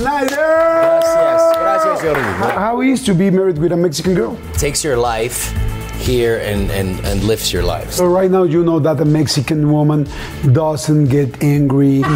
[0.00, 0.34] Schneider!
[0.34, 2.22] Gracias, gracias, Jordi.
[2.54, 4.38] How is to be married with a Mexican girl?
[4.54, 5.52] Takes your life
[5.98, 7.92] here and, and, and lifts your life.
[7.92, 10.08] So right now you know that a Mexican woman
[10.52, 12.00] doesn't get angry.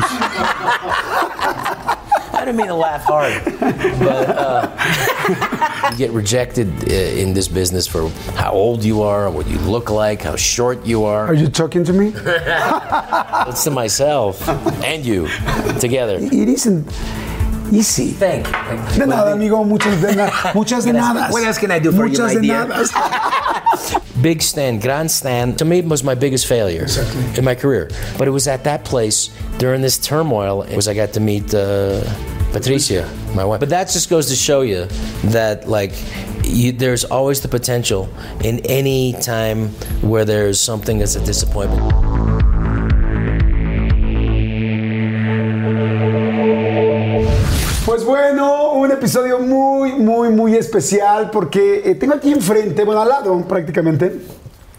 [2.33, 7.87] I didn't mean to laugh hard, but uh, you get rejected uh, in this business
[7.87, 11.27] for how old you are, what you look like, how short you are.
[11.27, 12.15] Are you talking to me?
[13.47, 14.49] It's to myself
[14.83, 15.29] and you
[15.79, 16.17] together.
[16.19, 16.91] It isn't
[17.73, 18.11] easy.
[18.13, 18.47] Thank
[18.97, 19.65] De nada, amigo.
[19.65, 21.29] Muchas de, na- muchas de nada.
[21.33, 22.67] What else can I do for you, my de dear?
[22.67, 22.85] nada.
[24.23, 26.87] Big Stan, Grand Stand, to me was my biggest failure
[27.37, 27.91] in my career.
[28.17, 31.53] But it was at that place during this turmoil it was I got to meet
[31.55, 32.01] uh,
[32.53, 33.61] Patricia, my wife.
[33.61, 34.87] But that just goes to show you
[35.25, 35.93] that like
[36.45, 38.09] you, there's always the potential
[38.45, 39.69] in any time
[40.01, 42.14] where there's something that's a disappointment.
[49.05, 54.19] Episodio muy, muy, muy especial porque eh, tengo aquí enfrente, bueno, al lado prácticamente,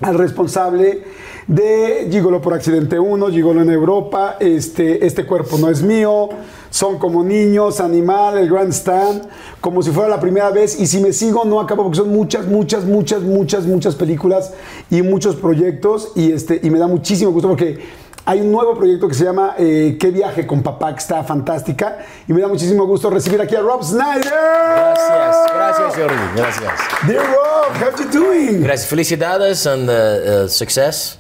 [0.02, 1.04] al responsable
[1.46, 6.30] de Gigolo por Accidente 1, Gigolo en Europa, este, este cuerpo no es mío,
[6.72, 9.28] son como niños, animal, el Grand Stand,
[9.62, 10.80] como si fuera la primera vez.
[10.80, 14.54] Y si me sigo no acabo porque son muchas, muchas, muchas, muchas, muchas películas
[14.90, 16.14] y muchos proyectos.
[16.16, 18.05] Y, este, y me da muchísimo gusto porque...
[18.28, 20.94] Hay un nuevo proyecto que se llama eh, ¿Qué viaje con papá?
[20.94, 24.24] que está fantástica y me da muchísimo gusto recibir aquí a Rob Snyder.
[24.26, 26.16] Gracias, gracias, Jordi.
[26.36, 26.74] Gracias.
[27.08, 28.64] Dear Rob, how you doing?
[28.64, 28.88] Gracias.
[28.90, 31.20] Felicidades on the uh, success.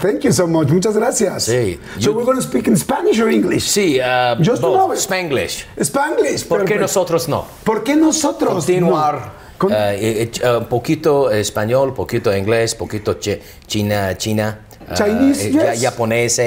[0.00, 0.68] Thank you so much.
[0.70, 1.44] Muchas gracias.
[1.44, 1.78] Sí.
[1.98, 3.64] So You- we're going to speak in Spanish or English?
[3.68, 4.94] Sí, uh, Just to both.
[4.94, 4.98] it.
[5.00, 5.64] Spanglish.
[5.80, 6.46] Spanglish.
[6.48, 7.44] ¿Por qué nosotros no?
[7.64, 8.52] ¿Por qué nosotros?
[8.52, 9.42] continuar no?
[9.58, 14.58] Con- eh, eh, eh, un poquito español, poquito inglés, poquito chi- china, china,
[14.94, 15.82] Chinese, eh, yes.
[15.82, 16.38] japonés,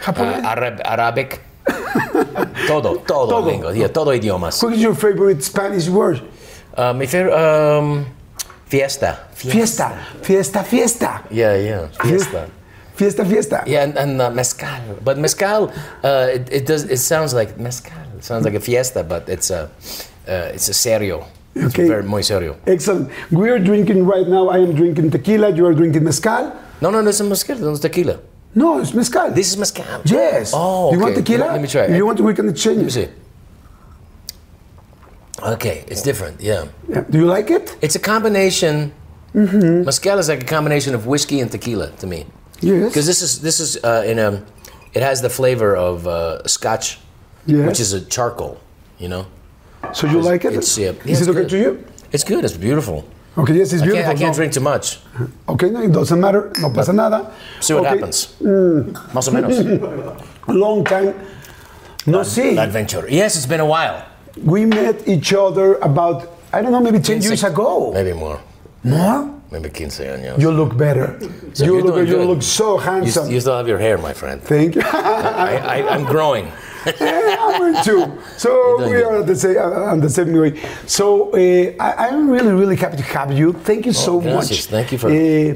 [0.00, 0.38] Japonés.
[0.38, 1.40] eh, arab- arabic,
[2.66, 3.40] todo, todo, Todo.
[3.46, 4.62] lengua, yeah, todo idiomas.
[4.62, 6.20] What is your favorite Spanish word?
[6.76, 8.06] Uh, mi favorite, um,
[8.66, 9.18] fiesta.
[9.34, 9.92] Fiesta.
[10.22, 11.22] Fiesta, fiesta.
[11.30, 12.48] Yeah, yeah, fiesta.
[12.94, 13.62] Fiesta, fiesta.
[13.66, 15.72] Yeah, and, and uh, mezcal, but mezcal,
[16.04, 16.84] uh, it, it does.
[16.84, 17.96] It sounds like mezcal.
[18.16, 19.70] It sounds like a fiesta, but it's a,
[20.28, 21.24] uh, it's a serio.
[21.54, 21.88] It's Okay.
[21.88, 22.56] very muy serio.
[22.66, 23.10] Excellent.
[23.30, 24.48] We are drinking right now.
[24.50, 25.50] I am drinking tequila.
[25.50, 26.52] You are drinking mezcal.
[26.80, 28.20] No, no, no es mezcal, no es tequila.
[28.54, 29.30] No, it's mezcal.
[29.32, 30.00] This is mezcal.
[30.04, 30.52] Yes.
[30.54, 31.22] Oh, You want okay.
[31.22, 31.52] tequila?
[31.52, 31.82] Let me try.
[31.84, 32.76] If you want, we can change.
[32.78, 33.08] Let me see.
[35.42, 36.40] Okay, it's different.
[36.40, 37.04] Yeah, Yeah.
[37.08, 37.76] Do you like it?
[37.80, 38.92] it's a combination.
[39.34, 39.84] Mm-hmm.
[39.84, 42.26] Mezcal is like a combination of whiskey and tequila to me.
[42.60, 42.88] Yes.
[42.90, 44.42] Because this is this is uh, in a,
[44.92, 46.98] it has the flavor of uh, Scotch,
[47.46, 47.66] Yes.
[47.68, 48.58] which is a charcoal.
[48.98, 49.26] You know.
[49.94, 50.52] So you like it?
[50.54, 51.48] It's, yeah, yeah, Is it's it okay good.
[51.50, 51.84] to you?
[52.12, 52.44] It's good.
[52.44, 53.04] It's beautiful.
[53.38, 54.04] Okay, yes, it's I beautiful.
[54.06, 54.36] can't, I can't no.
[54.36, 54.98] drink too much.
[55.48, 56.50] Okay, no, it doesn't matter.
[56.60, 57.32] No pasa nada.
[57.60, 58.34] See what Okay, happens.
[58.42, 58.92] Mm.
[59.14, 59.54] Más o menos.
[60.48, 61.14] Long time.
[62.06, 62.58] No see.
[62.58, 63.06] Adventure.
[63.08, 64.04] Yes, it's been a while.
[64.44, 67.92] We met each other about, I don't know, maybe 10 years ago.
[67.92, 68.40] Maybe more.
[68.82, 69.30] More?
[69.52, 70.38] Maybe 15 años.
[70.40, 71.18] You look better.
[71.54, 73.30] So you look, you look so You, handsome.
[73.30, 74.40] you still have your hair, my friend.
[74.42, 74.82] Thank you.
[74.84, 76.50] I, I, I'm growing.
[76.86, 78.18] Yeah, I'm in too.
[78.36, 79.04] So we good.
[79.04, 80.58] are the same, uh, on the same way.
[80.86, 81.36] So uh,
[81.78, 83.52] I, I'm really, really happy to have you.
[83.52, 84.50] Thank you so Oh, gracias.
[84.50, 84.66] much.
[84.66, 85.54] Thank you for- Uh,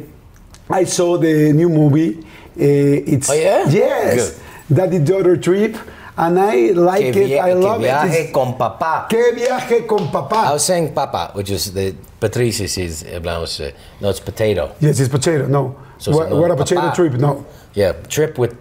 [0.70, 2.18] I saw the new movie.
[2.56, 3.64] Uh, it's Oh, yeah?
[3.68, 4.38] Yes,
[4.72, 5.76] Daddy Daughter Trip,
[6.16, 7.40] and I like Que, it.
[7.40, 7.86] I que love it.
[7.88, 9.06] viaje con papá.
[9.08, 10.46] Que viaje con papá.
[10.48, 14.70] I was saying papa, which is the Patricia says hablamos, uh, no, it's potato.
[14.80, 15.46] Yes, it's potato.
[15.46, 15.74] No.
[15.98, 17.14] So what, no, what a potato trip?
[17.14, 17.44] No.
[17.74, 18.54] Yeah, trip with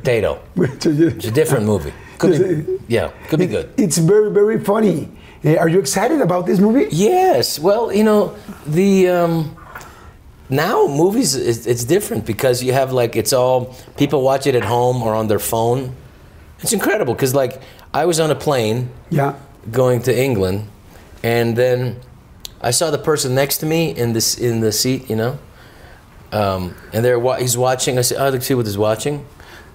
[0.00, 0.38] potato.
[0.56, 1.92] It's a different movie.
[2.18, 3.66] Could be, yeah, could be good.
[3.76, 5.08] It's very, very funny.
[5.44, 6.86] Uh, are you excited about this movie?
[6.90, 8.34] Yes, well, you know,
[8.66, 9.56] the um,
[10.48, 14.64] now movies it's, it's different because you have like it's all people watch it at
[14.64, 15.94] home or on their phone,
[16.62, 17.60] It's incredible because like
[17.92, 19.34] I was on a plane Yeah.
[19.70, 20.58] going to England,
[21.22, 21.96] and then
[22.62, 25.38] I saw the person next to me in this in the seat, you know,
[26.32, 27.98] um, and they're wa- he's watching.
[27.98, 29.24] I said, "Oh, let's see what he's watching."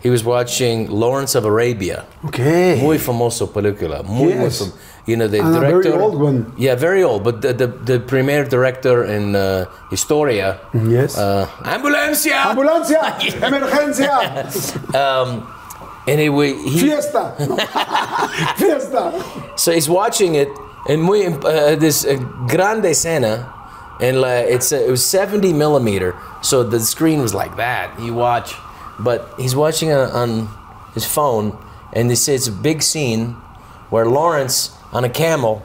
[0.01, 2.06] He was watching Lawrence of Arabia.
[2.25, 2.80] Okay.
[2.81, 4.03] Muy famoso película.
[4.03, 4.59] Muy, muy Yes.
[4.59, 4.74] fam-
[5.07, 6.00] You know, the And a very director.
[6.01, 6.53] old one.
[6.57, 7.24] Yeah, very old.
[7.24, 10.59] But the, the, the premier director in uh, Historia.
[10.74, 11.18] Yes.
[11.18, 12.38] Uh, Ambulancia!
[12.53, 14.45] Ambulancia, emergencia,
[14.95, 15.48] Um,
[16.07, 17.33] anyway, he, fiesta,
[18.57, 19.12] fiesta.
[19.57, 20.50] So he's watching it,
[20.88, 22.15] and muy, uh, this uh,
[22.48, 23.51] grande escena,
[24.00, 28.00] and uh, it's uh, it was 70 millimeter, so the screen was like that.
[28.00, 28.53] You watch,
[29.03, 30.48] but he's watching it on
[30.94, 31.57] his phone,
[31.94, 33.33] and they say it's a big scene
[33.89, 35.62] where Lawrence on a camel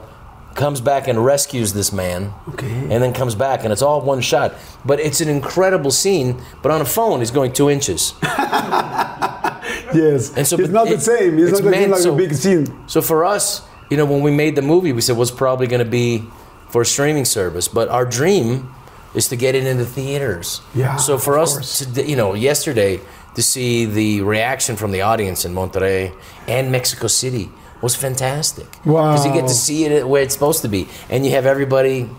[0.55, 2.67] comes back and rescues this man, Okay.
[2.89, 4.53] and then comes back, and it's all one shot.
[4.83, 6.41] But it's an incredible scene.
[6.63, 8.13] But on a phone, he's going two inches.
[9.93, 11.39] Yes, And so, it's but not the same.
[11.39, 12.67] It's, it's not the same meant like so- a big scene.
[12.87, 15.65] So for us, you know, when we made the movie, we said it was probably
[15.67, 16.23] going to be
[16.69, 18.69] for a streaming service, but our dream
[19.15, 20.61] is to get it into theaters.
[20.75, 22.99] Yeah, So for of us, to, you know, yesterday
[23.37, 26.11] to see the reaction from the audience in Monterrey
[26.47, 27.51] and Mexico City
[27.83, 28.65] was fantastic.
[28.83, 29.11] Wow.
[29.11, 32.09] Because you get to see it where it's supposed to be, and you have everybody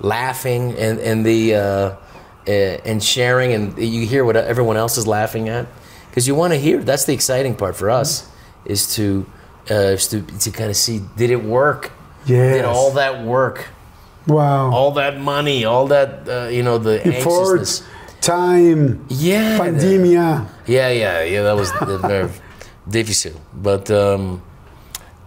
[0.00, 5.06] laughing and and the uh, uh, and sharing, and you hear what everyone else is
[5.06, 5.68] laughing at.
[6.10, 6.82] Because you want to hear.
[6.82, 8.28] That's the exciting part for us,
[8.64, 9.24] is to
[9.70, 11.92] uh, is to to kind of see did it work?
[12.26, 13.68] Did all that work?
[14.26, 14.72] Wow.
[14.72, 17.88] All that money, all that uh, you know, the Effort, anxiousness.
[18.24, 19.58] Time, Yeah.
[19.58, 20.46] pandemia.
[20.66, 21.42] Yeah, yeah, yeah.
[21.42, 21.70] That was
[22.02, 22.28] very
[22.88, 24.42] difficult, but um,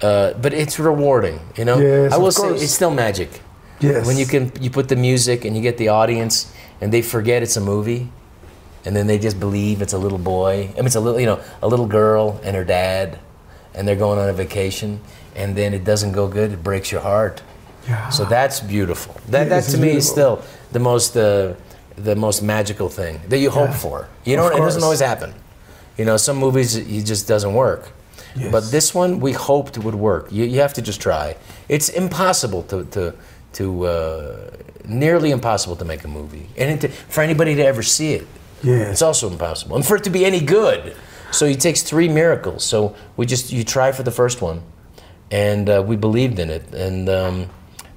[0.01, 1.39] uh, but it's rewarding.
[1.57, 3.29] You know, Yes, I will say it's still magic.
[3.79, 4.07] Yes.
[4.07, 6.51] When you can you put the music and you get the audience
[6.81, 8.09] and they forget it's a movie,
[8.85, 10.69] and then they just believe it's a little boy.
[10.73, 13.19] I mean, it's a little you know a little girl and her dad,
[13.75, 14.99] and they're going on a vacation,
[15.35, 16.51] and then it doesn't go good.
[16.53, 17.41] It breaks your heart.
[17.87, 18.09] Yeah.
[18.09, 19.13] So that's beautiful.
[19.29, 20.41] That, that to it's me is still
[20.73, 21.53] the most uh,
[21.97, 23.77] the most magical thing that you hope Yeah.
[23.85, 24.07] for.
[24.23, 25.33] You know, it doesn't always happen.
[25.97, 27.89] You know, some movies it just doesn't work.
[28.35, 28.51] Yes.
[28.51, 30.27] But this one we hoped would work.
[30.31, 31.35] You, you have to just try.
[31.69, 33.13] It's impossible to to
[33.53, 34.51] to uh,
[34.85, 38.27] nearly impossible to make a movie, and it, for anybody to ever see it,
[38.63, 38.91] Yes.
[38.91, 39.75] it's also impossible.
[39.75, 40.95] And for it to be any good,
[41.31, 42.63] so it takes three miracles.
[42.63, 44.61] So we just you try for the first one,
[45.31, 47.49] and uh, we believed in it, and um,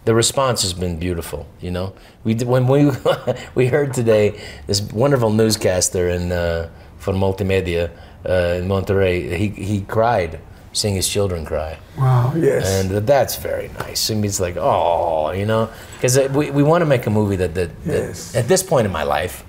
[0.04, 1.46] the response has been beautiful.
[1.60, 1.92] You know,
[2.24, 2.90] we did, when we
[3.54, 6.68] we heard today this wonderful newscaster in uh,
[6.98, 7.90] from Multimedios
[8.28, 9.36] uh, in Monterrey.
[9.36, 10.40] He he cried
[10.72, 11.76] seeing his children cry.
[11.98, 12.32] Wow.
[12.36, 12.64] Yes.
[12.68, 14.08] And that's very nice.
[14.10, 17.34] I mean, it's like, oh, you know, because we, we want to make a movie
[17.36, 18.36] that, that, that Yes.
[18.36, 19.42] at this point in my life,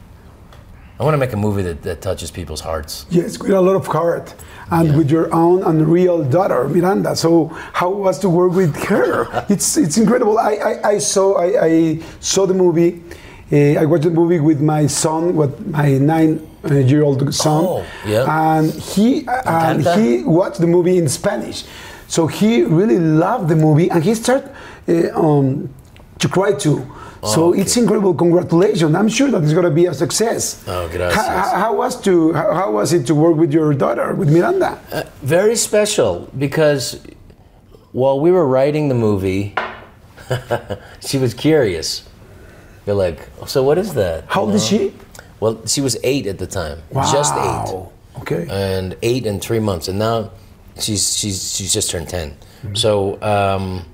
[1.01, 3.07] I want to make a movie that, that touches people's hearts.
[3.09, 4.35] Yes, with a lot of heart,
[4.69, 7.15] and with your own and real daughter Miranda.
[7.15, 9.25] So how was to work with her?
[9.49, 10.37] it's it's incredible.
[10.37, 13.01] I I, I saw I, I saw the movie.
[13.51, 18.59] Uh, I watched the movie with my son, what my nine-year-old son, Oh, yeah.
[18.59, 21.63] and he and he watched the movie in Spanish.
[22.07, 24.51] So he really loved the movie, and he started
[24.87, 25.67] uh, um,
[26.19, 26.85] to cry too.
[27.23, 27.61] So Oh, okay.
[27.61, 28.13] it's incredible.
[28.15, 28.95] Congratulations!
[28.95, 30.63] I'm sure that it's going to be a success.
[30.67, 31.23] Oh, gracias.
[31.23, 34.79] How, how was to how, how was it to work with your daughter with Miranda?
[34.91, 36.99] Uh, very special because
[37.91, 39.53] while we were writing the movie,
[41.07, 42.07] she was curious.
[42.87, 44.25] You're like, so what is that?
[44.27, 44.91] How old is she?
[45.39, 47.87] Well, she was eight at the time, just eight.
[48.21, 48.47] Okay.
[48.49, 50.31] and eight and three months, and now
[50.79, 52.35] she's she's she's just turned 10
[52.73, 53.85] So, um,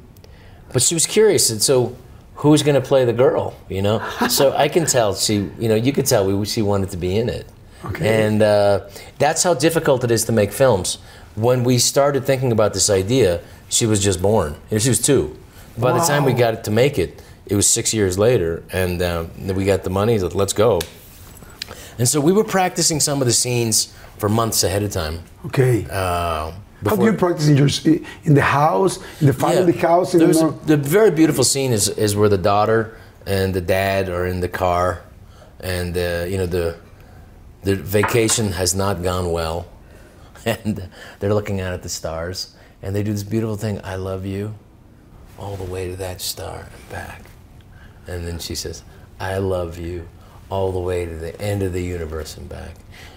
[0.74, 1.96] but she was curious, and so
[2.38, 3.54] who's going to play the girl?
[3.70, 6.90] You know, so I can tell she, you know, you could tell we she wanted
[6.92, 7.46] to be in it,
[7.86, 8.26] Okay.
[8.26, 8.88] and uh,
[9.20, 10.98] that's how difficult it is to make films.
[11.36, 14.56] When we started thinking about this idea, she was just born.
[14.70, 15.38] She was two.
[15.78, 19.02] By the time we got it to make it, it was six years later, and
[19.02, 20.18] um, we got the money.
[20.20, 20.80] Let's go.
[22.00, 25.20] And so we were practicing some of the scenes for months ahead of time.
[25.46, 25.86] okay.
[25.92, 26.52] Uh,
[26.86, 27.70] how do you practice in your
[28.24, 29.82] in the house, in the family Yeah.
[29.82, 30.14] house?
[30.14, 34.10] In the, a, the very beautiful scene is, is where the daughter and the dad
[34.10, 35.02] are in the car,
[35.60, 36.76] and uh, you know the
[37.64, 39.66] the vacation has not gone well,
[40.46, 40.88] and
[41.20, 43.82] they're looking out at the stars, and they do this beautiful thing.
[43.84, 44.54] I love you,
[45.40, 47.22] all the way to that star and back,
[48.08, 48.84] and then she says,
[49.20, 50.08] I love you,
[50.50, 52.76] all the way to the end of the universe and back,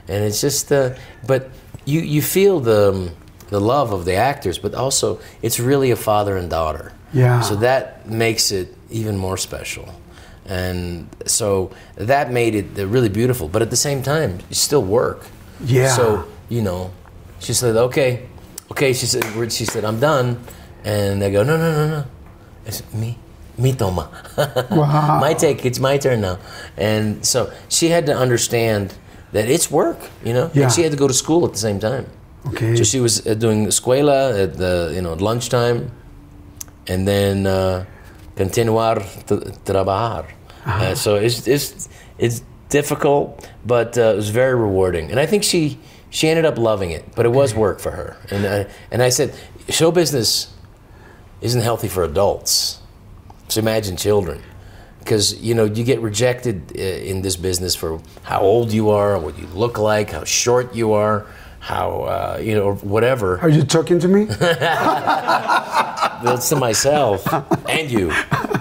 [0.08, 0.72] and it's just.
[0.72, 0.94] Uh,
[1.26, 1.50] but
[1.84, 3.12] you you feel the.
[3.50, 6.92] The love of the actors, but also it's really a father and daughter.
[7.12, 7.40] Yeah.
[7.40, 9.86] So that makes it even more special.
[10.46, 13.48] And so that made it really beautiful.
[13.48, 15.26] But at the same time, you still work.
[15.64, 15.88] Yeah.
[15.94, 16.90] So, you know,
[17.40, 18.26] she said, okay,
[18.70, 20.42] okay, she said, we're- she said, I'm done.
[20.84, 22.04] And they go, no, no, no, no.
[22.66, 23.18] I said, me?
[23.58, 24.08] Me toma.
[24.70, 25.18] Wow.
[25.20, 26.38] my take, it's my turn now.
[26.76, 28.94] And so she had to understand
[29.32, 30.50] that it's work, you know?
[30.54, 30.64] Yeah.
[30.64, 32.06] And she had to go to school at the same time.
[32.46, 32.76] Okay.
[32.76, 35.90] So she was uh, doing escuela at the, you know, lunchtime
[36.86, 37.84] and then uh,
[38.36, 40.26] continuar to trabajar.
[40.64, 45.10] Uh, so it's, it's, it's difficult, but uh, it was very rewarding.
[45.10, 45.78] And I think she,
[46.10, 48.16] she ended up loving it, but it was work for her.
[48.30, 49.34] And, I, and I said,
[49.68, 50.52] show business
[51.40, 52.78] isn't healthy for adults.
[53.48, 54.42] So imagine children.
[54.98, 59.18] Because, you know, you get rejected uh, in this business for how old you are,
[59.18, 61.26] what you look like, how short you are,
[61.60, 63.38] how, uh, you know, whatever.
[63.40, 64.24] Are you talking to me?
[66.24, 67.26] That's to myself
[67.68, 68.12] and you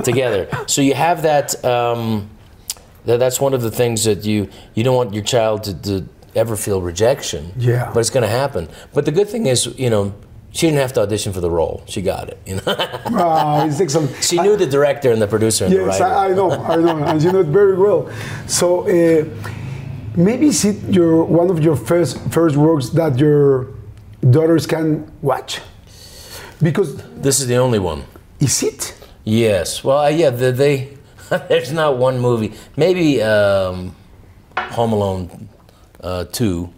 [0.03, 0.47] together.
[0.67, 2.29] So you have that, um,
[3.05, 3.17] that.
[3.19, 6.55] That's one of the things that you you don't want your child to, to ever
[6.55, 7.51] feel rejection.
[7.57, 7.89] Yeah.
[7.93, 8.67] But it's going to happen.
[8.93, 10.13] But the good thing is, you know,
[10.51, 11.83] she didn't have to audition for the role.
[11.87, 12.37] She got it.
[12.45, 12.63] You know.
[13.79, 14.15] Excellent.
[14.23, 16.13] she knew the director and the producer and the Yes, writer.
[16.15, 18.09] I, I know, I know, and you know it very well.
[18.47, 19.25] So uh,
[20.19, 23.67] maybe is it your one of your first first works that your
[24.29, 25.61] daughters can watch?
[26.61, 28.03] Because this is the only one.
[28.39, 28.93] is it?
[29.23, 29.83] Yes.
[29.83, 30.29] Well, uh, yeah.
[30.29, 30.97] The, they
[31.49, 32.53] there's not one movie.
[32.75, 33.95] Maybe um,
[34.57, 35.49] Home Alone
[36.01, 36.69] uh, two,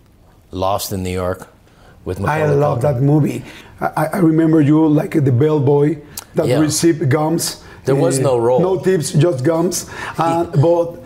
[0.52, 1.48] Lost in New York,
[2.06, 2.82] with Macaulay I love Culkin.
[2.82, 3.44] that movie.
[3.80, 5.98] I, I remember you like the bellboy
[6.36, 6.60] that Yeah.
[6.60, 7.64] received gums.
[7.86, 8.60] There was uh, no role.
[8.60, 9.90] No tips, just gums.
[10.18, 11.02] And, but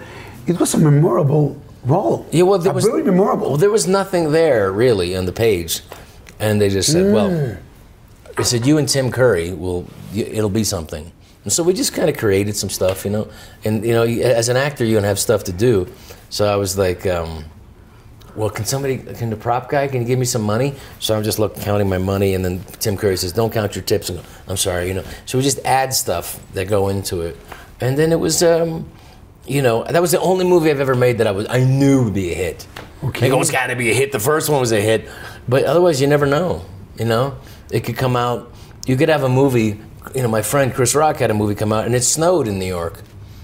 [0.48, 2.26] it was a memorable role.
[2.32, 3.50] Yeah, well, there was very memorable.
[3.50, 5.82] Well, there was nothing there really on the page,
[6.40, 7.14] and they just said, Mm.
[7.14, 7.58] "Well,"
[8.38, 11.12] they said, "You and Tim Curry will, it'll be something."
[11.44, 13.28] And so we just kind of created some stuff, you know.
[13.64, 15.88] And you know, as an actor, you're gonna have stuff to do.
[16.30, 17.46] So I was like, um,
[18.36, 21.24] "Well, can somebody, can the prop guy, can you give me some money?" So I'm
[21.24, 24.18] just looking, counting my money, and then Tim Curry says, "Don't count your tips." And
[24.20, 25.04] go, I'm sorry, you know.
[25.28, 27.38] So we just add stuff that go into it,
[27.80, 28.42] and then it was.
[28.42, 28.86] Um,
[29.48, 32.06] you know, that was the only movie I've ever made that I was I knew
[32.06, 32.68] would be a hit.
[33.04, 33.28] Okay.
[33.28, 34.12] It almost got to be a hit.
[34.12, 35.08] The first one was a hit,
[35.48, 36.66] but otherwise you never know.
[36.98, 37.38] You know,
[37.72, 38.52] it could come out.
[38.88, 39.80] You could have a movie.
[40.14, 42.60] You know, my friend Chris Rock had a movie come out, and it snowed in
[42.60, 43.02] New York,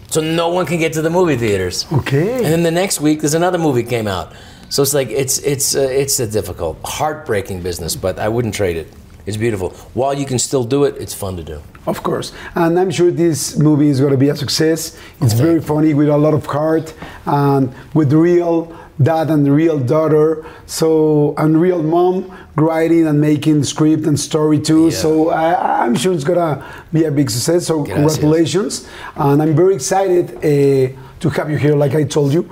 [0.09, 1.85] so no one can get to the movie theaters.
[1.91, 2.35] Okay.
[2.35, 4.33] And then the next week, there's another movie came out.
[4.69, 8.77] So it's like it's it's uh, it's a difficult, heartbreaking business, but I wouldn't trade
[8.77, 8.87] it.
[9.25, 9.69] It's beautiful.
[9.93, 11.61] While you can still do it, it's fun to do.
[11.85, 12.31] Of course.
[12.55, 14.97] And I'm sure this movie is going to be a success.
[15.21, 15.43] It's Okay.
[15.43, 16.93] very funny with a lot of heart
[17.25, 20.43] and with real dad and real daughter.
[20.65, 24.85] So, and real mom writing and making script and story too.
[24.85, 24.97] Yeah.
[25.03, 26.63] So, I, I'm sure it's going to
[26.93, 27.65] be a big success.
[27.67, 27.93] So, Gracias.
[28.17, 28.87] congratulations.
[29.15, 32.43] And I'm very excited uh, to have you here, like I told you.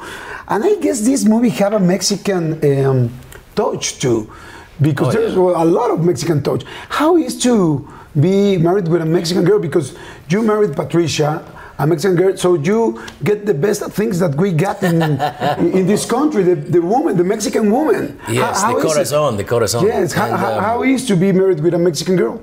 [0.48, 2.44] And I guess this movie have a Mexican
[2.86, 3.10] um,
[3.56, 4.32] touch too.
[4.82, 5.64] Because Oh, there's yeah.
[5.64, 6.64] a lot of Mexican touch.
[6.90, 7.88] How is to
[8.20, 9.60] be married with a Mexican girl?
[9.60, 9.96] Because
[10.30, 11.44] you married Patricia,
[11.78, 15.02] a Mexican girl, so you get the best things that we got in,
[15.80, 18.20] in this country, the, the woman, the Mexican woman.
[18.30, 19.86] Yes, How- the how it- corazon, the corazon.
[19.86, 22.42] Yes, how, And, how, um, how is to be married with a Mexican girl?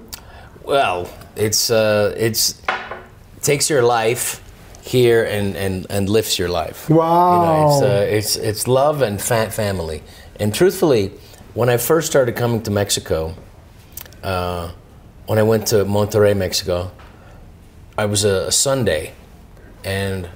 [0.64, 2.60] Well, it's uh, it's
[3.42, 4.42] takes your life
[4.82, 6.86] here and, and, and lifts your life.
[6.88, 7.88] You know, it's, Wow.
[7.88, 10.02] uh, it's it's love and fa- family.
[10.40, 11.12] And truthfully,
[11.56, 13.34] when I first started coming to Mexico,
[14.22, 14.70] uh,
[15.26, 16.90] when I went to Monterrey, Mexico,
[17.96, 19.12] I was a, a Sunday
[19.82, 20.28] and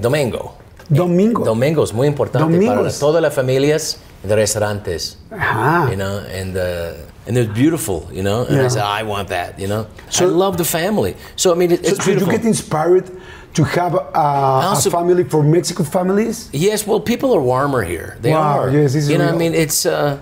[0.00, 0.54] Domingo.
[0.90, 1.44] Domingo.
[1.44, 2.98] Domingo es muy importante para Domingos.
[2.98, 5.88] todas las familias de restaurantes Ajá.
[5.90, 6.94] you know, and uh,
[7.26, 8.44] and it was beautiful, you know.
[8.46, 8.64] And Yeah.
[8.64, 9.86] I said, I want that, you know.
[10.08, 11.14] So- I love the family.
[11.36, 13.08] So I mean, it, So, it's so you get inspired
[13.54, 16.48] to have a, a family for Mexican families?
[16.52, 18.16] yes, well, people are warmer here.
[18.20, 18.70] They Wow, are.
[18.70, 20.20] yes, this is you know, I mean, it's uh,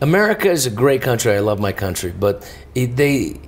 [0.00, 1.32] America is a great country.
[1.32, 3.38] I love my country, but it, they,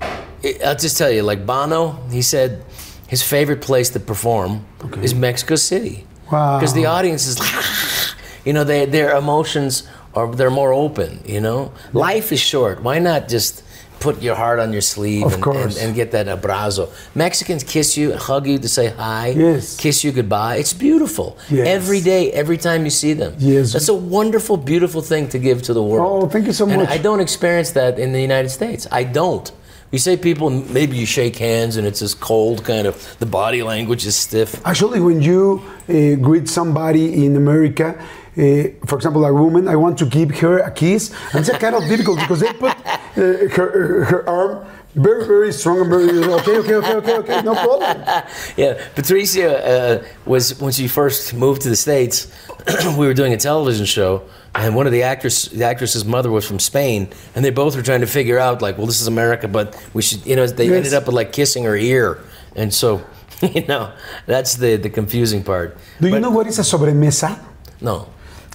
[0.42, 2.64] it, I'll just tell you, like Bono, he said
[3.08, 4.64] his favorite place to perform
[5.02, 6.06] is Mexico City.
[6.30, 6.58] Wow.
[6.58, 11.20] Because the audience is, you know, they, their emotions are they're more open.
[11.26, 12.82] You know, life is short.
[12.82, 13.61] Why not just
[14.02, 15.76] put your heart on your sleeve Of and, course.
[15.78, 16.88] and, and get that abrazo?
[17.14, 19.76] Mexicans kiss you, hug you to say hi, Yes.
[19.76, 20.56] kiss you goodbye.
[20.56, 21.38] It's beautiful.
[21.50, 21.66] Yes.
[21.68, 23.34] Every day, every time you see them.
[23.38, 23.72] Yes.
[23.72, 26.24] That's a wonderful, beautiful thing to give to the world.
[26.24, 26.88] Oh, thank you so And much.
[26.88, 28.86] I don't experience that in the United States.
[28.90, 29.50] I don't.
[29.92, 33.62] You say people, maybe you shake hands and it's this cold kind of, the body
[33.62, 34.50] language is stiff.
[34.66, 38.02] Actually, when you uh, greet somebody in America,
[38.36, 41.74] uh, for example, a woman, I want to give her a kiss, and it's kind
[41.74, 46.56] of difficult because they put uh, her, her arm Very, very strong and very okay,
[46.58, 47.96] okay, okay, okay, okay, no problem.
[48.62, 52.28] yeah, Patricia uh, was when she first moved to the states.
[53.00, 54.20] we were doing a television show,
[54.54, 57.82] and one of the actress, the actress's mother was from Spain, and they both were
[57.82, 60.66] trying to figure out like, well, this is America, but we should, you know, they
[60.68, 60.76] Yes.
[60.76, 62.18] ended up with like kissing her ear,
[62.54, 63.00] and so,
[63.56, 63.92] you know,
[64.26, 65.68] that's the the confusing part.
[66.02, 67.38] Do you know what is a sobremesa?
[67.80, 68.08] No.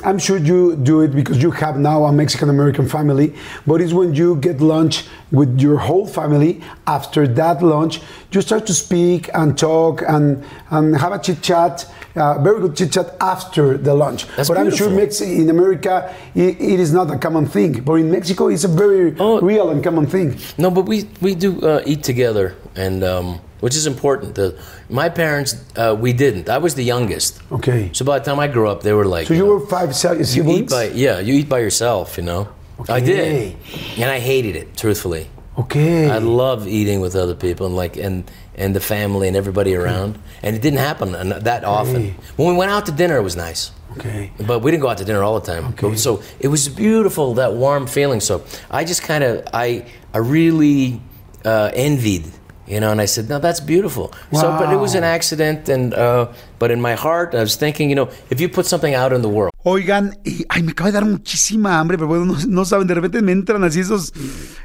[0.03, 3.33] I'm sure you do it because you have now a Mexican American family,
[3.65, 6.61] but it's when you get lunch with your whole family.
[6.85, 7.99] After that lunch,
[8.31, 12.75] you start to speak and talk and, and have a chit chat, uh, very good
[12.75, 14.27] chit chat after the lunch.
[14.35, 14.89] That's but I'm sure.
[14.91, 18.67] Mex- in America it, it is not a common thing, but in Mexico it's a
[18.67, 19.41] very Oh.
[19.41, 20.37] real and common thing.
[20.59, 24.35] No, but we we do uh, eat together, and um, which is important.
[24.35, 24.57] The,
[24.89, 26.49] my parents, uh, we didn't.
[26.49, 27.39] I was the youngest.
[27.51, 27.89] Okay.
[27.93, 29.27] So by the time I grew up, they were like.
[29.27, 32.23] So you know, were five si- You eat by yeah, you eat by yourself, you
[32.23, 32.47] know.
[32.79, 32.93] Okay.
[32.93, 33.55] I did,
[33.97, 34.77] and I hated it.
[34.77, 36.09] Truthfully, Okay.
[36.09, 40.17] I love eating with other people and like and and the family and everybody around.
[40.43, 41.11] And it didn't happen
[41.43, 42.13] that often.
[42.35, 43.71] When we went out to dinner, it was nice.
[43.97, 44.31] okay.
[44.45, 45.65] But we didn't go out to dinner all the time.
[45.73, 45.89] Okay.
[45.89, 48.19] But so it was beautiful, that warm feeling.
[48.21, 51.01] So I just kind of, I, I really
[51.45, 52.25] uh, envied,
[52.67, 54.11] you know, and I said, no, that's beautiful.
[54.33, 55.15] So, but it was an Wow.
[55.15, 56.27] accident, and uh,
[56.59, 59.21] but in my heart, I was thinking, you know, if you put something out in
[59.21, 59.51] the world.
[59.63, 62.93] Oigan, y- ay, me acaba de dar muchísima hambre, pero bueno, no, no saben, de
[62.93, 64.13] repente me entran así esos,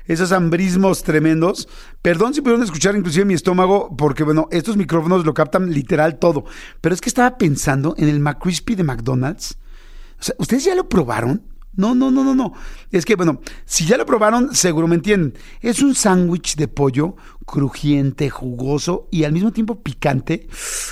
[0.06, 1.68] esos hambrismos tremendos.
[2.02, 6.44] Perdón si pudieron escuchar inclusive mi estómago, porque bueno, estos micrófonos lo captan literal todo.
[6.80, 9.56] Pero es que estaba pensando en el McCrispy de McDonald's.
[10.20, 11.42] O sea, ¿ustedes ya lo probaron?
[11.74, 12.52] No, no, no, no, no.
[12.92, 15.34] Es que, bueno, si ya lo probaron, seguro me entienden.
[15.60, 20.46] Es un sándwich de pollo crujiente, jugoso y al mismo tiempo picante.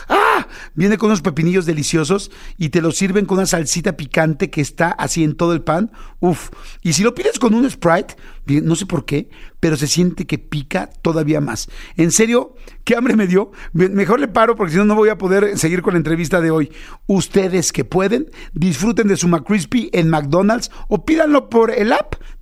[0.09, 0.47] ¡Ah!
[0.75, 4.90] Viene con unos pepinillos deliciosos y te lo sirven con una salsita picante que está
[4.90, 5.92] así en todo el pan.
[6.19, 6.50] Uf.
[6.83, 8.16] Y si lo pides con un Sprite,
[8.47, 9.28] no sé por qué,
[9.61, 11.69] pero se siente que pica todavía más.
[11.97, 13.52] En serio, qué hambre me dio.
[13.73, 16.40] Me- Mejor le paro porque si no, no voy a poder seguir con la entrevista
[16.40, 16.73] de hoy.
[17.07, 21.89] Ustedes que pueden, disfruten de su McCrispy en McDonald's o pídanlo por el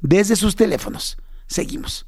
[0.01, 1.17] desde sus teléfonos.
[1.47, 2.08] Seguimos.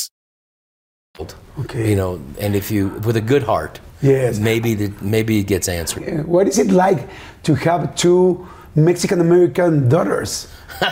[1.59, 1.89] Okay.
[1.89, 4.39] You know, and if you with a good heart, Yes.
[4.39, 6.03] maybe the, maybe it gets answered.
[6.07, 7.07] Uh, What is it like
[7.43, 10.47] to have two Mexican American daughters?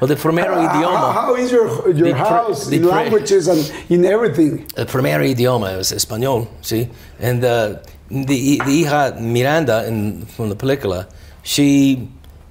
[0.00, 3.60] Well, the primero How, idioma, how is your your The house the in languages and
[3.88, 4.66] in everything?
[4.88, 6.88] primero idioma is español, see,
[7.20, 7.76] and uh,
[8.10, 11.06] the the hija Miranda in from the película,
[11.44, 12.08] she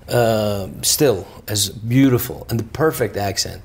[0.08, 3.62] uh, still has beautiful and the perfect accent.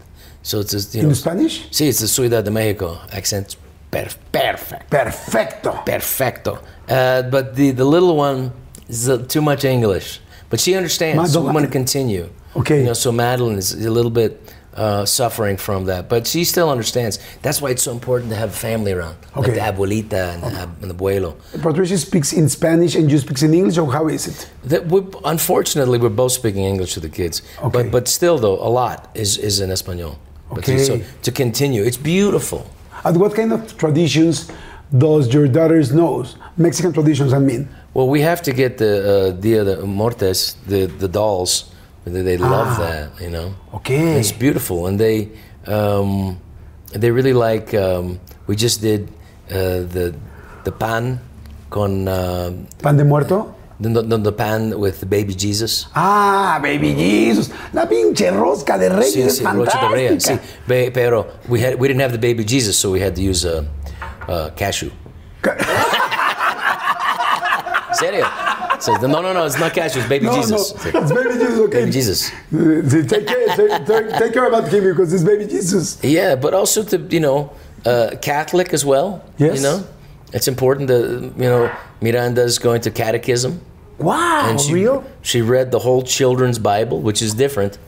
[0.47, 1.69] So it's just, you know, In Spanish?
[1.73, 3.57] Sí, it's the Ciudad de Mexico accent.
[3.91, 4.89] Per- perfect.
[4.91, 5.73] Perfecto.
[5.85, 6.59] Perfecto.
[6.89, 8.53] Uh, but the, the little one
[8.89, 10.21] is uh, too much English.
[10.49, 11.33] But she understands.
[11.33, 11.55] So we Madeline.
[11.55, 12.29] want to continue.
[12.55, 12.79] Okay.
[12.81, 14.33] You know, so Madeline is a little bit
[14.75, 16.09] uh, suffering from that.
[16.09, 17.19] But she still understands.
[17.43, 19.17] That's why it's so important to have family around.
[19.35, 19.55] Like Okay.
[19.55, 21.35] the abuelita and, the ab- and the abuelo.
[21.61, 24.49] Patricia speaks in Spanish and you speak in English, or how is it?
[24.63, 27.43] That we, unfortunately, we're both speaking English to the kids.
[27.59, 27.69] Okay.
[27.83, 30.19] But, but still, though, a lot is, is in Espanol.
[30.53, 30.79] Okay.
[30.79, 32.67] So to continue, it's beautiful.
[33.05, 34.51] And what kind of traditions
[34.97, 36.25] does your daughters know?
[36.57, 37.69] Mexican traditions, I mean.
[37.95, 41.71] Well, we have to get the uh, Dia de Mortes, the, the dolls.
[42.05, 42.79] They, they love Ah.
[42.79, 43.55] that, you know.
[43.75, 44.19] Okay.
[44.21, 45.29] It's beautiful, and they
[45.67, 46.39] um,
[46.93, 47.75] they really like.
[47.75, 49.09] Um, we just did
[49.51, 50.15] uh, the
[50.65, 51.19] the pan
[51.69, 53.55] con uh, Pan de muerto.
[53.81, 55.87] The, the, the pan with the baby Jesus.
[55.95, 57.51] Ah, baby Jesus.
[57.73, 60.39] La pinche rosca de reyes Sí, es sí, Rocha de Reyes, sí.
[60.67, 63.45] Be- Pero we had we didn't have the baby Jesus, so we had to use
[63.45, 63.65] uh,
[64.29, 64.91] uh, cashew.
[67.93, 68.27] Serio?
[68.79, 70.75] So, no, no, no, it's not cashew, it's baby No, Jesus.
[70.93, 71.81] no, it's baby Jesus, okay.
[71.81, 72.31] Baby Jesus.
[73.09, 75.99] Take care, take care about him because it's baby Jesus.
[76.03, 77.53] Yeah, but also to you know,
[77.87, 79.25] uh, Catholic as well.
[79.39, 79.57] Yes.
[79.57, 79.85] You know,
[80.33, 83.61] it's important to, you know Miranda's going to catechism.
[83.99, 85.05] Wow, and she, real?
[85.23, 87.79] She read the whole children's Bible, which is different.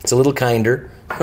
[0.00, 0.90] It's a little kinder,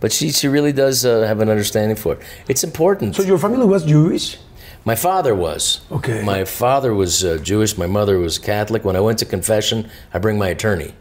[0.00, 2.20] but she she really does uh, have an understanding for it.
[2.48, 3.16] It's important.
[3.16, 4.38] So your family was Jewish?
[4.84, 5.80] My father was.
[5.92, 6.22] Okay.
[6.22, 7.76] My father was uh, Jewish.
[7.76, 8.84] My mother was Catholic.
[8.84, 10.94] When I went to confession, I bring my attorney.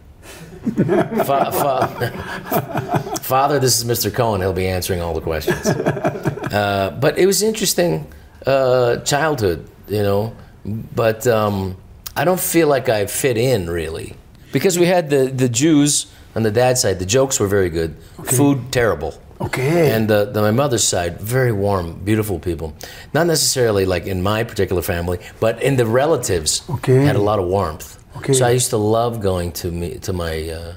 [0.75, 4.13] fa- fa- father, this is Mr.
[4.13, 4.41] Cohen.
[4.41, 5.65] He'll be answering all the questions.
[5.67, 8.11] uh, but it was interesting
[8.45, 10.35] uh, childhood, you know.
[10.65, 11.75] But um,
[12.15, 14.15] I don't feel like I fit in really
[14.51, 16.99] because we had the the Jews on the dad's side.
[16.99, 17.95] The jokes were very good.
[18.25, 19.13] Food terrible.
[19.41, 19.91] Okay.
[19.95, 22.73] And the, the, my mother's side, very warm, beautiful people.
[23.13, 27.05] Not necessarily like in my particular family, but in the relatives, Okay.
[27.05, 27.97] had a lot of warmth.
[28.17, 28.33] Okay.
[28.33, 30.73] So I used to love going to me to my uh,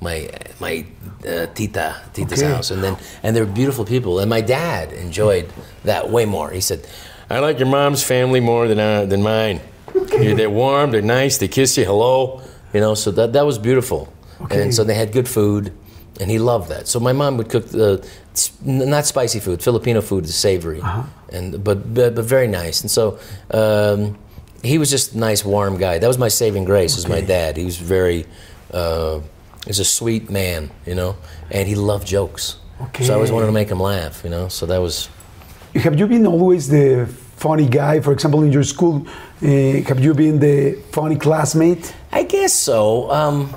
[0.00, 0.30] my
[0.60, 0.86] my
[1.28, 2.50] uh, tita tita's Okay.
[2.52, 4.18] house, and then and they were beautiful people.
[4.18, 5.52] And my dad enjoyed
[5.84, 6.50] that way more.
[6.50, 6.86] He said,
[7.30, 9.60] "I like your mom's family more than uh, than mine.
[10.10, 12.42] They're warm, they're nice, they kiss you hello,
[12.74, 14.12] you know." So that that was beautiful.
[14.42, 14.62] Okay.
[14.62, 15.72] And so they had good food,
[16.20, 16.88] and he loved that.
[16.88, 18.06] So my mom would cook the
[18.62, 20.80] not spicy food, Filipino food is savory,
[21.32, 22.80] and but, but but very nice.
[22.80, 23.18] And so
[23.50, 24.16] um,
[24.62, 25.98] he was just a nice, warm guy.
[25.98, 26.96] That was my saving grace.
[26.96, 27.56] Was my dad.
[27.56, 28.26] He was very,
[28.72, 29.20] uh,
[29.66, 31.16] he's a sweet man, you know,
[31.50, 32.56] and he loved jokes.
[32.80, 33.04] Okay.
[33.04, 34.48] So I always wanted to make him laugh, you know.
[34.48, 35.08] So that was.
[35.74, 37.08] Have you been always the
[37.40, 38.00] funny guy?
[38.00, 39.06] For example, in your school,
[39.42, 39.46] uh,
[39.88, 41.94] have you been the funny classmate?
[42.12, 43.10] I guess so.
[43.10, 43.56] Um,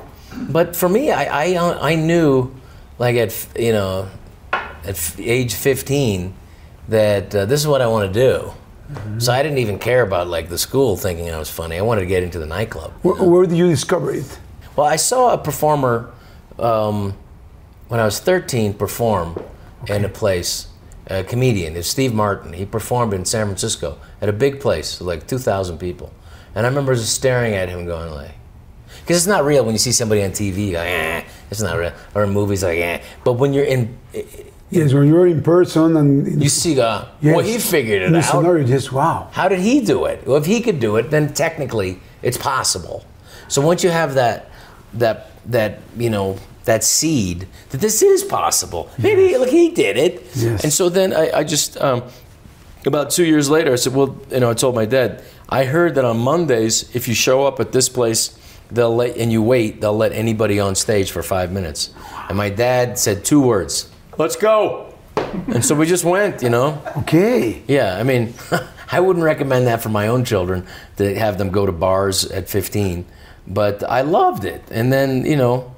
[0.50, 2.52] but for me, I, I uh, I knew,
[2.98, 4.10] like at you know,
[4.52, 6.34] at age 15,
[6.88, 8.54] that uh, this is what I want to do.
[9.18, 11.78] So I didn't even care about like the school thinking I was funny.
[11.78, 12.92] I wanted to get into the nightclub.
[13.02, 14.40] Where, where did you discover it?
[14.76, 16.12] Well, I saw a performer
[16.60, 17.14] um,
[17.88, 19.42] when I was 13 perform
[19.88, 20.68] in a place,
[21.08, 21.76] a comedian.
[21.76, 22.54] It's Steve Martin.
[22.54, 26.12] He performed in San Francisco at a big place, like 2,000 people.
[26.56, 28.32] And I remember just staring at him going like,
[29.02, 31.92] because it's not real when you see somebody on TV, like, eh, it's not real.
[32.16, 33.02] Or in movies, like, eh.
[33.24, 33.98] But when you're in,
[34.70, 38.16] Yes, when you're in person and you see, uh, yes, well, he figured it in
[38.16, 38.24] out.
[38.24, 39.30] scenario, yes, wow.
[39.32, 40.26] How did he do it?
[40.26, 43.06] Well, if he could do it, then technically it's possible.
[43.50, 44.50] So once you have that,
[44.96, 48.90] that, that you know, that seed that this is possible.
[48.98, 50.24] Maybe look, he did it.
[50.36, 50.64] Yes.
[50.64, 52.04] And so then I, I just um,
[52.86, 55.96] about two years later, I said, well, you know, I told my dad, I heard
[55.96, 58.38] that on Mondays, if you show up at this place,
[58.72, 61.92] they'll let and you wait, they'll let anybody on stage for five minutes.
[62.28, 64.94] And my dad said two words: "Let's go."
[65.48, 66.82] and so we just went, you know.
[66.98, 67.62] Okay.
[67.68, 68.34] Yeah, I mean,
[68.92, 70.66] I wouldn't recommend that for my own children
[70.98, 73.06] to have them go to bars at 15,
[73.48, 74.64] but I loved it.
[74.72, 75.74] And then, you know,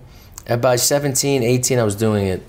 [0.48, 2.42] at by 17, 18, I was doing it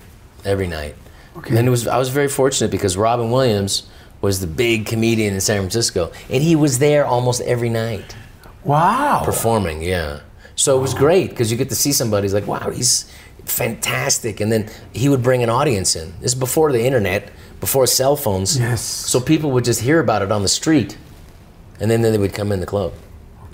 [0.45, 0.95] every night.
[1.37, 1.57] Okay.
[1.57, 3.87] And it was I was very fortunate because Robin Williams
[4.21, 8.15] was the big comedian in San Francisco, and he was there almost every night
[8.63, 9.21] Wow.
[9.23, 9.83] performing.
[9.83, 10.21] Yeah,
[10.55, 13.05] so it was great because you get to see somebody who's like, wow, he's
[13.45, 16.13] fantastic, and then he would bring an audience in.
[16.19, 17.29] This is before the internet,
[17.59, 18.57] before cell phones.
[18.59, 18.81] Yes.
[18.81, 20.97] So people would just hear about it on the street,
[21.79, 22.93] and then, then they would come in the club,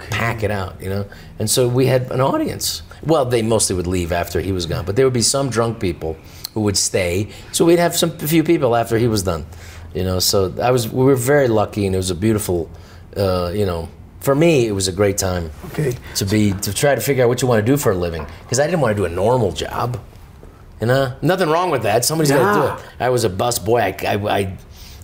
[0.09, 1.05] pack it out, you know.
[1.39, 2.81] And so we had an audience.
[3.05, 5.79] Well, they mostly would leave after he was gone, but there would be some drunk
[5.79, 6.15] people
[6.53, 7.29] who would stay.
[7.51, 9.45] So we'd have some a few people after he was done,
[9.93, 10.19] you know.
[10.19, 12.69] So I was we were very lucky, and it was a beautiful,
[13.17, 13.89] uh, you know.
[14.21, 15.97] For me, it was a great time Okay.
[16.15, 18.25] to be to try to figure out what you want to do for a living
[18.43, 19.99] because I didn't want to do a normal job.
[20.79, 22.05] You know, nothing wrong with that.
[22.05, 22.91] Somebody's got to do it.
[23.01, 23.79] I was a bus boy.
[23.79, 24.57] I, I, I,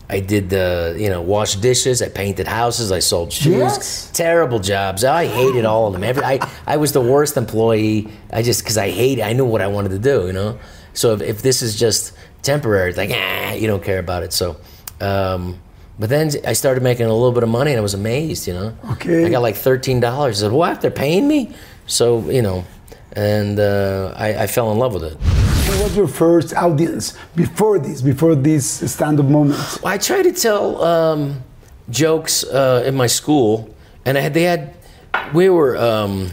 [0.10, 2.02] I did the you know wash dishes.
[2.02, 2.92] I painted houses.
[2.92, 3.56] I sold shoes.
[3.56, 4.12] Yes.
[4.12, 5.04] Terrible jobs.
[5.04, 6.04] I hated all of them.
[6.04, 8.08] Every I, I was the worst employee.
[8.34, 9.22] I just because I hate.
[9.22, 10.28] I knew what I wanted to do.
[10.28, 10.60] You know.
[10.94, 14.34] So if, if this is just temporary, it's like ah, you don't care about it.
[14.34, 14.58] So.
[15.00, 15.60] Um,
[16.00, 18.48] but then I started making a little bit of money, and I was amazed.
[18.48, 18.78] You know.
[18.92, 19.26] Okay.
[19.26, 20.42] I got like thirteen dollars.
[20.42, 20.82] I said, "What?
[20.82, 21.54] They're paying me?"
[21.88, 22.66] So you know,
[23.14, 25.49] and uh, I, I fell in love with it.
[25.70, 29.60] What was your first audience before this, before this stand-up moment?
[29.86, 31.44] I tried to tell um,
[31.90, 34.74] jokes uh, in my school, and I had, they had,
[35.34, 36.32] we were, um,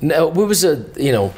[0.00, 1.34] no, it was a, you know,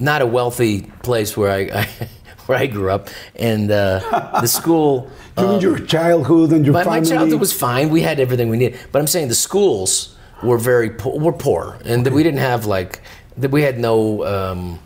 [0.00, 1.88] not a wealthy place where I, I
[2.46, 5.10] where I grew up, and uh, the school.
[5.38, 7.90] You mean your childhood and your My, my childhood was fine.
[7.90, 8.80] We had everything we needed.
[8.90, 12.64] But I'm saying the schools were very po- were poor, and that we didn't have
[12.64, 13.02] like
[13.36, 13.50] that.
[13.50, 14.24] We had no.
[14.24, 14.78] Um,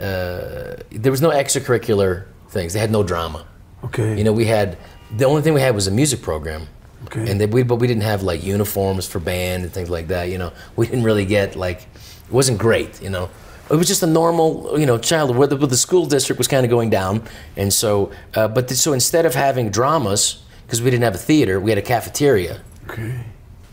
[0.00, 2.72] uh, there was no extracurricular things.
[2.72, 3.46] They had no drama.
[3.84, 4.16] Okay.
[4.16, 4.78] You know, we had
[5.16, 6.68] the only thing we had was a music program.
[7.04, 7.30] Okay.
[7.30, 10.28] And that we, but we didn't have like uniforms for band and things like that.
[10.28, 13.00] You know, we didn't really get like it wasn't great.
[13.00, 13.30] You know,
[13.70, 15.36] it was just a normal you know child.
[15.36, 17.22] Where the, the school district was kind of going down,
[17.56, 21.18] and so uh, but th- so instead of having dramas because we didn't have a
[21.18, 22.60] theater, we had a cafeteria.
[22.88, 23.24] Okay.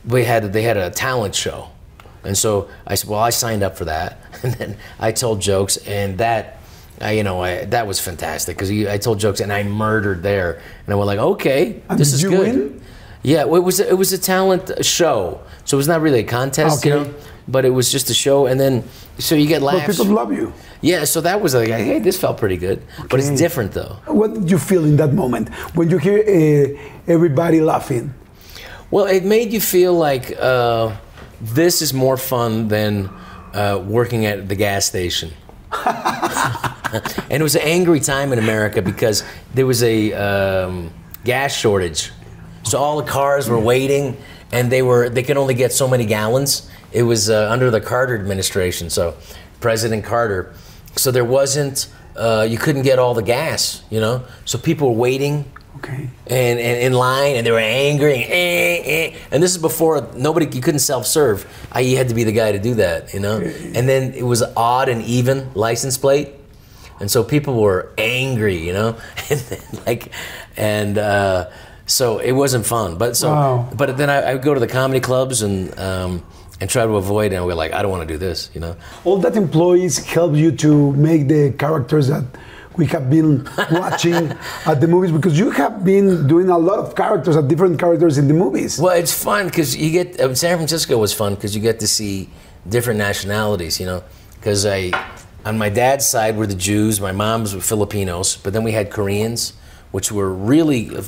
[0.05, 1.69] We had they had a talent show,
[2.23, 5.77] and so I said, well, I signed up for that, and then I told jokes,
[5.77, 6.59] and that.
[7.01, 10.62] I, you know, I, that was fantastic because I told jokes and I murdered there,
[10.86, 12.39] and I went like, okay, And this did is you good.
[12.55, 12.81] win?
[13.23, 16.23] Yeah, well, it was it was a talent show, so it was not really a
[16.23, 17.09] contest, you Okay.
[17.09, 17.15] know.
[17.47, 18.83] but it was just a show, and then
[19.17, 19.97] so you get But laughs.
[19.97, 20.53] people love you.
[20.81, 23.97] yeah, so that was like, hey, this felt pretty good, but it's different though.
[24.05, 28.13] What did you feel in that moment when you hear uh, everybody laughing?
[28.91, 30.91] Well, it made you feel like uh,
[31.43, 33.10] this is more fun than
[33.53, 35.32] uh, working at the gas station.
[35.86, 40.93] and it was an angry time in America because there was a um,
[41.25, 42.12] gas shortage,
[42.63, 44.15] so all the cars were waiting,
[44.51, 46.69] and they were they could only get so many gallons.
[46.91, 49.15] It was uh, under the Carter administration, so
[49.60, 50.53] President Carter.
[50.95, 54.23] So there wasn't uh, you couldn't get all the gas, you know.
[54.45, 56.09] So people were waiting Okay.
[56.27, 58.23] and, and in line, and they were angry.
[58.23, 59.15] And, eh, eh.
[59.31, 61.45] and this is before nobody you couldn't self serve.
[61.71, 63.38] I you had to be the guy to do that, you know.
[63.39, 66.29] And then it was odd and even license plate,
[66.99, 68.95] and so people were angry, you know,
[69.29, 70.12] and then, like,
[70.55, 71.49] and uh,
[71.86, 72.97] so it wasn't fun.
[72.97, 73.69] But so, Wow.
[73.75, 76.23] but then I, I would go to the comedy clubs and um,
[76.62, 78.75] and try to avoid, and we're like, I don't want to do this, you know.
[79.03, 82.23] All that employees help you to make the characters that
[82.77, 84.31] we have been watching
[84.65, 88.17] at the movies because you have been doing a lot of characters, at different characters
[88.17, 88.79] in the movies.
[88.79, 91.88] Well, it's fun because you get uh, San Francisco was fun because you get to
[91.88, 92.29] see
[92.67, 93.79] different nationalities.
[93.79, 94.03] You know,
[94.36, 94.91] because I
[95.45, 98.91] on my dad's side were the Jews, my mom's were Filipinos, but then we had
[98.91, 99.53] Koreans,
[99.91, 101.03] which were really uh,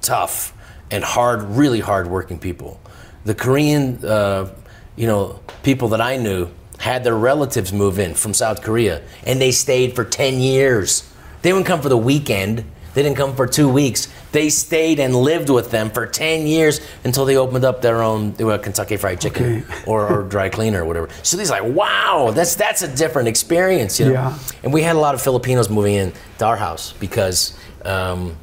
[0.00, 0.54] tough
[0.90, 2.80] and hard, really hard working people.
[3.24, 4.52] The Korean, uh,
[4.96, 9.40] you know, people that I knew had their relatives move in from South Korea, and
[9.40, 11.09] they stayed for ten years.
[11.42, 12.64] They wouldn't come for the weekend.
[12.92, 14.08] They didn't come for two weeks.
[14.32, 18.34] They stayed and lived with them for 10 years until they opened up their own
[18.42, 19.82] uh, Kentucky Fried Chicken Okay.
[19.86, 21.08] or, or dry cleaner or whatever.
[21.22, 24.12] So he's like, wow, that's that's a different experience, you know.
[24.12, 24.38] Yeah.
[24.64, 28.36] And we had a lot of Filipinos moving in to our house because, um,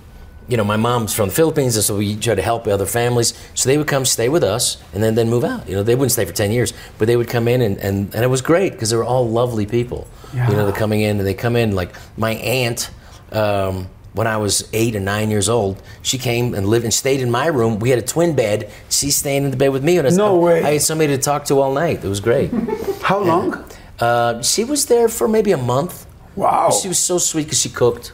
[0.47, 3.33] you know, my mom's from the Philippines, and so we try to help other families.
[3.53, 5.67] So they would come stay with us and then then move out.
[5.67, 8.13] You know, they wouldn't stay for 10 years, but they would come in and, and,
[8.15, 10.07] and it was great because they were all lovely people.
[10.33, 12.89] You know, they're coming in and they come in like my aunt.
[13.31, 17.21] Um, when I was eight or nine years old, she came and lived and stayed
[17.21, 17.77] in my room.
[17.79, 18.71] We had a twin bed.
[18.89, 19.97] She's staying in the bed with me.
[19.97, 20.63] And I- No way.
[20.63, 22.03] I had somebody to talk to all night.
[22.03, 22.51] It was great.
[23.01, 23.63] How long?
[23.99, 26.05] Uh, she was there for maybe a month.
[26.35, 26.71] Wow.
[26.71, 28.11] She was so sweet because she cooked.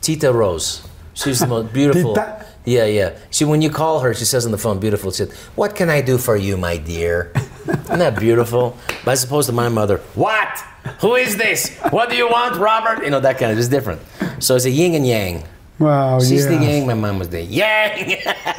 [0.00, 0.82] Tita Rose.
[1.16, 2.14] She was the most beautiful.
[2.14, 2.44] Tita?
[2.66, 3.16] Yeah, yeah.
[3.30, 5.88] She when you call her, she says on the phone, "Beautiful." She said, "What can
[5.88, 7.32] I do for you, my dear?"
[7.66, 8.76] Isn't that beautiful?
[9.04, 10.58] But as opposed to my mother, "What?
[11.00, 11.74] Who is this?
[11.90, 13.58] What do you want, Robert?" You know that kind of.
[13.58, 14.00] It's different.
[14.40, 15.44] So it's a yin and yang.
[15.78, 16.62] Wow, She's the yes.
[16.62, 16.86] yang.
[16.86, 18.16] My mom was the yang.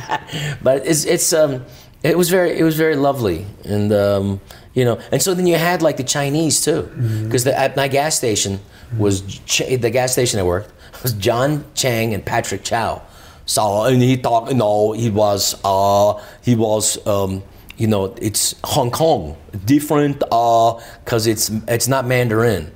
[0.63, 1.65] but it's it's um
[2.01, 4.39] it was very it was very lovely and um
[4.73, 6.83] you know and so then you had like the Chinese too
[7.25, 8.59] because at my gas station
[8.97, 10.71] was Ch- the gas station I worked
[11.07, 13.01] was John Chang and Patrick Chow.
[13.45, 17.43] So and he thought you know he was uh he was um
[17.77, 20.73] you know it's Hong Kong different uh
[21.05, 22.71] because it's it's not Mandarin.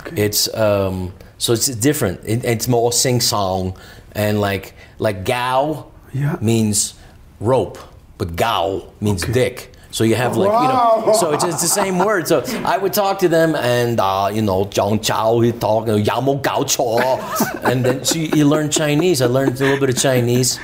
[0.00, 0.24] Okay.
[0.24, 2.20] It's um, so it's different.
[2.24, 3.78] It, it's more sing song,
[4.12, 6.36] and like like Gao Yeah.
[6.42, 6.94] means
[7.40, 7.78] rope,
[8.18, 9.72] but Gao means dick.
[9.90, 12.28] So you have like you know, so it's, it's the same word.
[12.28, 15.96] So I would talk to them, and uh, you know, Zhang Chao, he talk, you
[15.96, 16.98] know, Yamo Gao Cho,
[17.62, 19.22] and then so you, you learn Chinese.
[19.22, 20.60] I learned a little bit of Chinese,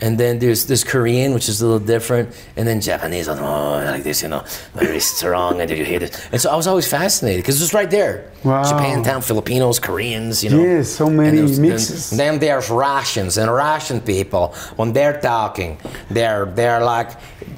[0.00, 4.04] and then there's this Korean, which is a little different, and then Japanese, oh, like
[4.04, 6.28] this, you know, very strong, and did you hear this.
[6.30, 8.30] And so I was always fascinated because it was right there.
[8.44, 8.62] Wow.
[8.62, 10.62] Japantown, Filipinos, Koreans, you know.
[10.62, 12.10] Yes, so many mixes.
[12.10, 15.78] Then, then there's Russians, and Russian people, when they're talking,
[16.10, 17.10] they're they're like,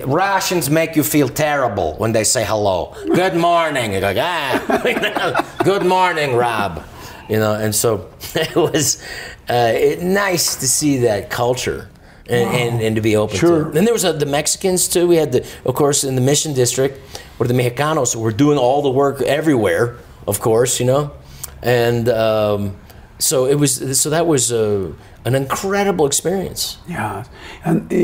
[0.06, 2.94] Russians make you feel terrible when they say hello.
[3.14, 3.92] Good morning.
[3.92, 6.84] You're like, ah, good morning, Rob.
[7.28, 9.02] You know, and so it was
[9.48, 11.88] uh, it, nice to see that culture.
[12.30, 13.64] And, and, and to be open Sure.
[13.64, 13.70] to.
[13.72, 15.08] Then there was uh, the Mexicans too.
[15.08, 16.94] We had the, of course, in the Mission District,
[17.38, 19.96] where the Mexicanos were doing all the work everywhere.
[20.26, 21.10] Of course, you know,
[21.62, 22.76] and um,
[23.18, 24.00] so it was.
[24.00, 24.92] So that was uh,
[25.24, 26.78] an incredible experience.
[26.88, 27.24] Yeah,
[27.64, 27.96] and uh,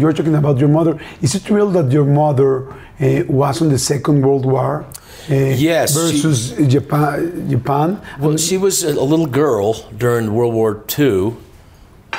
[0.00, 0.98] you're talking about your mother.
[1.22, 2.66] Is it real that your mother
[3.00, 4.84] uh, was in the Second World War?
[5.30, 7.48] Uh, Yes, she- Versus Japan.
[7.50, 8.00] Japan.
[8.18, 11.34] Well, she was a a little girl during World War II,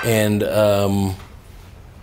[0.06, 1.15] and um,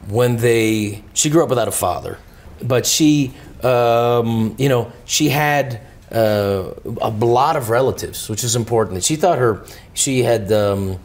[0.08, 2.18] when they she grew up without a father,
[2.62, 5.80] but she um, you know she had
[6.12, 9.02] uh, a lot of relatives, which is important.
[9.04, 9.64] She thought her
[9.94, 10.52] she had.
[10.52, 10.98] Um,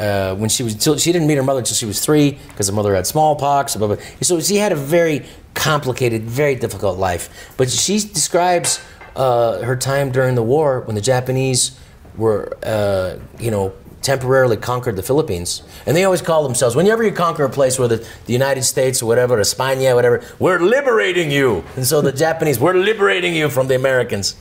[0.00, 2.72] uh, when she was she didn't meet her mother until she was three because her
[2.72, 3.74] mother had smallpox.
[3.74, 4.04] Blah, blah, blah.
[4.22, 7.52] So she had a very complicated, very difficult life.
[7.56, 8.80] But she describes
[9.16, 11.78] uh, her time during the war when the Japanese
[12.16, 17.12] were, uh, you know, temporarily conquered the Philippines, and they always call themselves, whenever you
[17.12, 21.64] conquer a place, whether the United States or whatever, or España, whatever, we're liberating you.
[21.76, 24.36] And so the Japanese, we're liberating you from the Americans.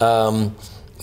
[0.00, 0.54] Um,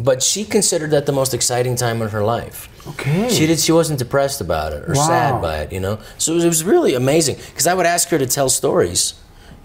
[0.01, 2.69] but she considered that the most exciting time in her life.
[2.87, 3.27] Okay.
[3.29, 3.59] She did.
[3.59, 5.07] She wasn't depressed about it or Wow.
[5.07, 5.73] sad by it.
[5.73, 5.99] You know.
[6.17, 9.13] So it was, it was really amazing because I would ask her to tell stories,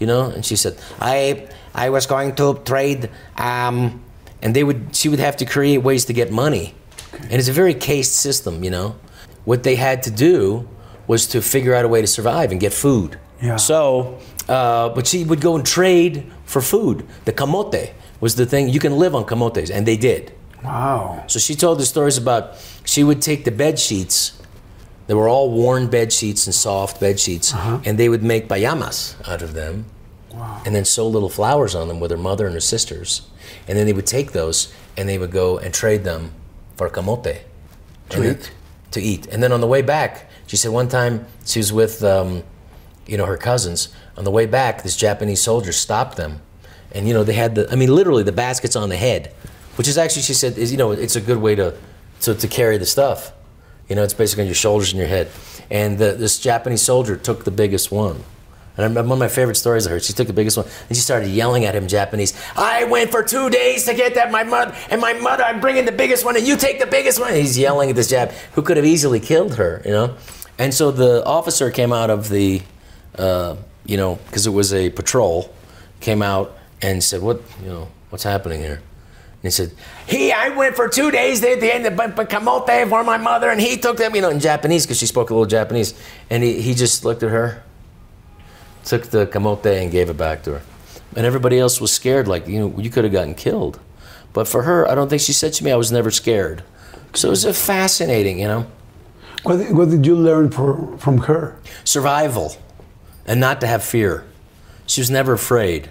[0.01, 4.03] you know, and she said, "I I was going to trade," um,
[4.43, 4.95] and they would.
[4.97, 6.75] She would have to create ways to get money,
[7.23, 8.63] and it's a very cased system.
[8.65, 8.97] You know,
[9.45, 10.69] what they had to do
[11.07, 13.19] was to figure out a way to survive and get food.
[13.43, 13.57] Yeah.
[13.57, 17.07] So, uh, but she would go and trade for food.
[17.25, 18.69] The camote was the thing.
[18.69, 20.33] You can live on camotes, and they did.
[20.63, 21.25] Wow.
[21.27, 24.41] So she told the stories about she would take the bed sheets.
[25.07, 27.53] They were all worn bed sheets and soft bed sheets,
[27.85, 29.85] and they would make payamas out of them,
[30.33, 30.63] Wow.
[30.65, 33.21] and then sew little flowers on them with her mother and her sisters,
[33.69, 36.31] and then they would take those and they would go and trade them
[36.77, 37.23] for camote
[38.11, 38.51] To And then- eat?
[38.93, 42.05] To eat, and then on the way back, she said one time she was with,
[42.05, 42.45] um,
[43.09, 43.89] you know, her cousins.
[44.17, 46.41] On the way back, this Japanese soldier stopped them,
[46.93, 49.33] and you know they had the, I mean, literally the baskets on the head,
[49.75, 51.75] which is actually she said is you know it's a good way to
[52.21, 53.33] to, to carry the stuff.
[53.89, 55.29] You know, it's basically on your shoulders and your head.
[55.71, 58.23] And the, this Japanese soldier took the biggest one.
[58.77, 60.03] And one of my favorite stories I heard.
[60.03, 62.35] She took the biggest one and she started yelling at him in Japanese.
[62.57, 65.45] I went for two days to get that my mother and my mother.
[65.45, 67.29] I'm bringing the biggest one and you take the biggest one.
[67.29, 69.81] And he's yelling at this Jap who could have easily killed her.
[69.85, 70.17] You know.
[70.59, 72.63] And so the officer came out of the,
[73.19, 73.57] uh,
[73.87, 75.53] you know, because it was a patrol,
[76.01, 79.73] came out and said, "What, you know, what's happening here?" And he said,
[80.07, 83.51] "He, I went for two days there at the end of Kamote for my mother,
[83.51, 85.95] and he took them, you know, in Japanese because she spoke a little Japanese,
[86.31, 87.63] and he, he just looked at her,
[88.85, 90.63] took the Kamote and gave it back to her,
[91.17, 93.81] and everybody else was scared, like you know, you could have gotten killed,
[94.33, 96.63] but for her, I don't think she said to me, I was never scared,
[97.15, 98.67] so it was a fascinating, you know,
[99.45, 101.57] What, what did you learn for, from her?
[101.85, 102.57] survival,
[103.27, 104.25] and not to have fear.
[104.87, 105.89] She was never afraid.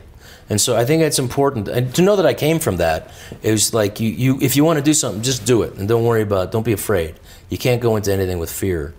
[0.50, 3.10] And so I think it's important and to know that I came from that.
[3.42, 5.88] It was like you, you if you want to do something, just do it and
[5.88, 6.50] don't worry about.
[6.50, 6.52] It.
[6.52, 7.16] Don't be afraid.
[7.50, 8.94] You can't go into anything with fear.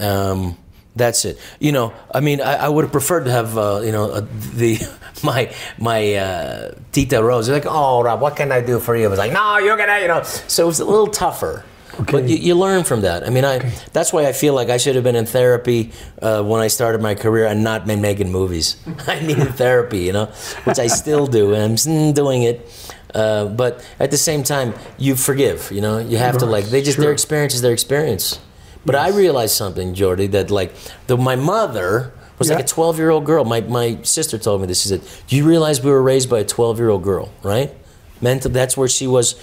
[0.00, 0.56] Um,
[0.96, 1.38] that's it.
[1.60, 4.26] You know, I mean, I, I would have preferred to have, uh, you know, uh,
[4.54, 4.78] the
[5.22, 7.48] my my uh, Tita Rose.
[7.48, 9.06] Like, oh, Rob, what can I do for you?
[9.06, 10.22] I was like, no, you're gonna, you know.
[10.22, 11.64] So it was a little tougher.
[11.98, 12.26] But Okay.
[12.26, 13.26] you, you learn from that.
[13.26, 13.72] I mean, I okay.
[13.92, 17.00] that's why I feel like I should have been in therapy uh, when I started
[17.00, 18.76] my career and not been making movies.
[19.06, 20.26] I needed therapy, you know,
[20.64, 22.68] which I still do, and I'm doing it.
[23.14, 25.70] Uh, but at the same time, you forgive.
[25.72, 28.40] You know, you have to like they just their experience is their experience.
[28.86, 30.72] But I realized something, Yordi, that like
[31.08, 33.44] the, my mother was like a 12 year old girl.
[33.44, 34.82] My my sister told me this.
[34.82, 37.74] She said, "Do you realize we were raised by a 12 year old girl, right?"
[38.20, 38.50] Mental.
[38.50, 39.34] That's where she was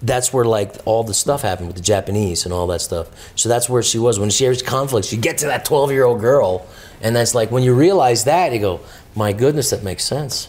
[0.00, 3.08] that's where like all the stuff happened with the Japanese and all that stuff.
[3.36, 5.12] So that's where she was when she hears conflicts.
[5.12, 6.66] You get to that twelve year old girl,
[7.00, 8.80] and that's like when you realize that you go,
[9.14, 10.48] my goodness, that makes sense.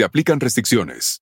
[0.03, 1.21] aplican restricciones.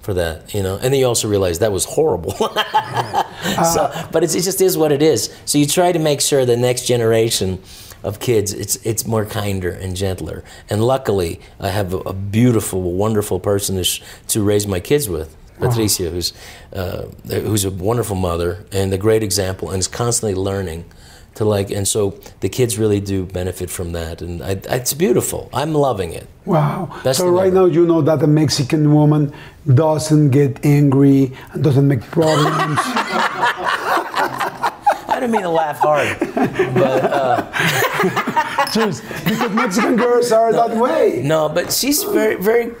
[0.00, 0.74] For that, you know.
[0.76, 2.32] And then you also realize that was horrible.
[3.74, 5.34] so, but it's, it just is what it is.
[5.44, 7.62] So you try to make sure the next generation
[8.02, 10.42] of kids it's it's more kinder and gentler.
[10.70, 15.08] And luckily, I have a, a beautiful, wonderful person to, sh- to raise my kids
[15.08, 15.36] with.
[15.58, 16.32] Patricia, who's
[16.72, 20.86] uh, who's a wonderful mother and a great example, and is constantly learning
[21.34, 21.70] to like.
[21.70, 25.48] And so the kids really do benefit from that, and I, it's beautiful.
[25.52, 26.26] I'm loving it.
[26.44, 26.88] Wow.
[27.04, 27.54] Best so right ever.
[27.56, 29.32] now you know that a Mexican woman
[29.74, 32.78] doesn't get angry and doesn't make problems.
[35.08, 36.18] I didn't mean to laugh hard,
[36.74, 37.04] but.
[37.04, 37.50] Uh,
[38.72, 41.22] Just because Mexican girls are that way.
[41.24, 42.74] No, but she's very, very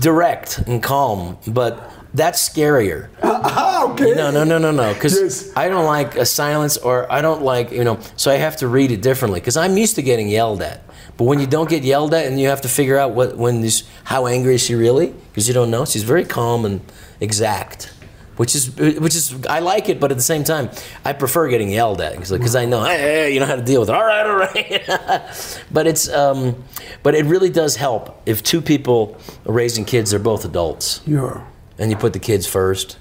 [0.00, 1.36] direct and calm.
[1.46, 3.08] But that's scarier.
[3.56, 4.14] Ah, okay.
[4.14, 4.94] No, no, no, no, no.
[4.94, 5.52] Because Yes.
[5.54, 7.98] I don't like a silence, or I don't like you know.
[8.16, 10.82] So I have to read it differently because I'm used to getting yelled at.
[11.18, 13.60] But when you don't get yelled at, and you have to figure out what when
[13.60, 15.84] this how angry is she really because you don't know.
[15.84, 16.80] She's very calm and
[17.20, 17.92] exact,
[18.36, 20.70] which is which is I like it, but at the same time,
[21.04, 23.80] I prefer getting yelled at because I know hey, hey, you know how to deal
[23.80, 23.94] with it.
[23.94, 25.62] All right, all right.
[25.70, 26.64] but it's um,
[27.02, 30.10] but it really does help if two people are raising kids.
[30.10, 31.46] They're both adults You're.
[31.78, 32.98] And you put the kids first.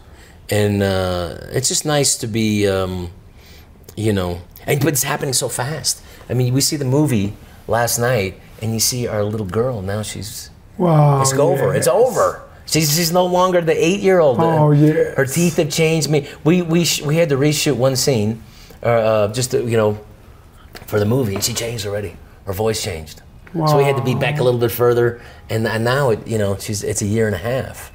[0.49, 3.09] And uh, it's just nice to be, um,
[3.95, 6.01] you know, and, but it's happening so fast.
[6.29, 7.33] I mean, we see the movie
[7.67, 9.81] last night, and you see our little girl.
[9.81, 11.21] Now she's Wow.
[11.21, 11.73] it's over.
[11.73, 12.41] It's over.
[12.65, 14.37] She's, she's no longer the eight-year-old.
[14.39, 15.15] Oh, yes.
[15.15, 16.09] Her teeth have changed.
[16.09, 18.41] Me, we we sh- we had to reshoot one scene,
[18.81, 19.99] uh, uh, just to, you know,
[20.87, 22.15] for the movie, and she changed already.
[22.45, 23.21] Her voice changed.
[23.53, 23.67] Wow.
[23.67, 26.37] So we had to be back a little bit further, and, and now it, you
[26.37, 27.91] know, she's it's a year and a half.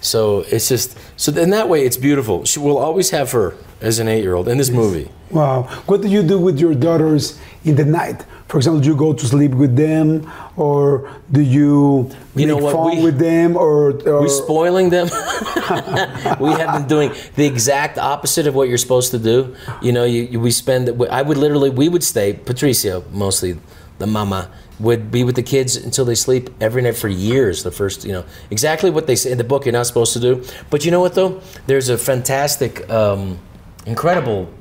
[0.00, 2.44] So it's just so in that way it's beautiful.
[2.44, 5.10] She will always have her as an eight-year-old in this movie.
[5.30, 5.64] Wow.
[5.86, 8.24] What do you do with your daughters in the night?
[8.48, 12.62] For example, do you go to sleep with them, or do you, You know make
[12.64, 15.08] what, fun we- with them, or, or we spoiling them.
[16.40, 19.56] we have been doing the exact opposite of what you're supposed to do.
[19.82, 20.88] You know, you, you- we spend.
[21.10, 22.34] I would literally, we would stay.
[22.34, 23.58] Patricia, mostly,
[23.98, 27.62] the mama would be with the kids until they sleep every night for years.
[27.62, 29.64] The first, you know, exactly what they say in the book.
[29.64, 30.44] You're not supposed to do.
[30.70, 31.40] But you know what though?
[31.66, 33.38] There's a fantastic, um,
[33.86, 34.52] incredible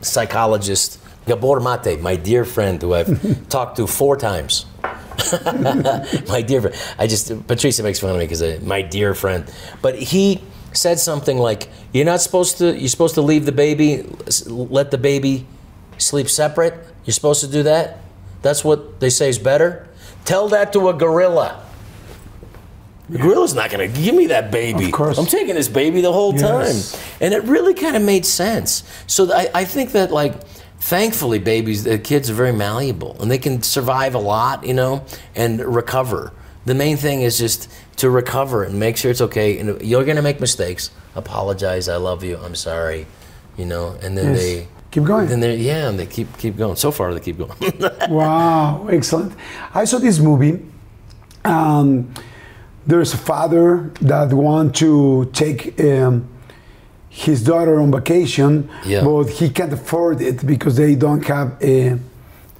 [0.00, 4.66] psychologist, Gabor Mate, my dear friend, who I've talked to four times.
[6.28, 6.76] my dear friend.
[6.98, 9.44] I just Patricia makes fun of me because my dear friend,
[9.82, 10.42] but he
[10.72, 12.76] said something like, "You're not supposed to.
[12.76, 14.06] You're supposed to leave the baby,
[14.46, 15.46] let the baby
[15.98, 16.74] sleep separate.
[17.04, 17.98] You're supposed to do that.
[18.42, 19.86] That's what they say is better.
[20.24, 21.60] Tell that to a gorilla."
[23.08, 24.84] The gorilla's not going to give me that baby.
[24.84, 25.18] Of course.
[25.18, 26.92] I'm taking this baby the whole Yes.
[26.92, 27.00] time.
[27.20, 28.84] And it really kind of made sense.
[29.08, 30.34] So I, I think that, like,
[30.78, 35.02] thankfully, babies, the kids are very malleable and they can survive a lot, you know,
[35.34, 36.30] and recover.
[36.66, 39.58] The main thing is just to recover and make sure it's okay.
[39.58, 40.90] And you're going to make mistakes.
[41.16, 41.88] Apologize.
[41.88, 42.38] I love you.
[42.38, 43.08] I'm sorry.
[43.56, 44.38] You know, and then Yes.
[44.40, 45.28] they Keep going.
[45.28, 46.76] Then they yeah, and they keep keep going.
[46.76, 47.52] So far, they keep going.
[48.10, 49.32] Wow, excellent.
[49.74, 50.60] I saw this movie.
[51.44, 52.12] Um,
[52.86, 56.28] there's a father that want to take um,
[57.08, 59.04] his daughter on vacation, Yeah.
[59.04, 61.96] but he can't afford it because they don't have uh,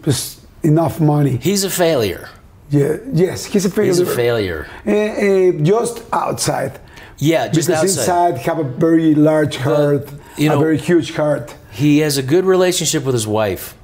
[0.05, 1.37] just enough money.
[1.43, 2.29] He's a failure.
[2.71, 3.91] Yeah, yes, he's a failure.
[3.91, 4.67] He's a failure.
[4.87, 6.79] Uh, uh, just outside.
[7.19, 8.35] Yeah, just because outside.
[8.35, 11.55] inside have a very large heart, you a very huge heart.
[11.73, 13.75] He has a good relationship with his wife.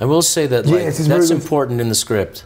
[0.00, 2.44] I will say that like, Yes, that's important in the script.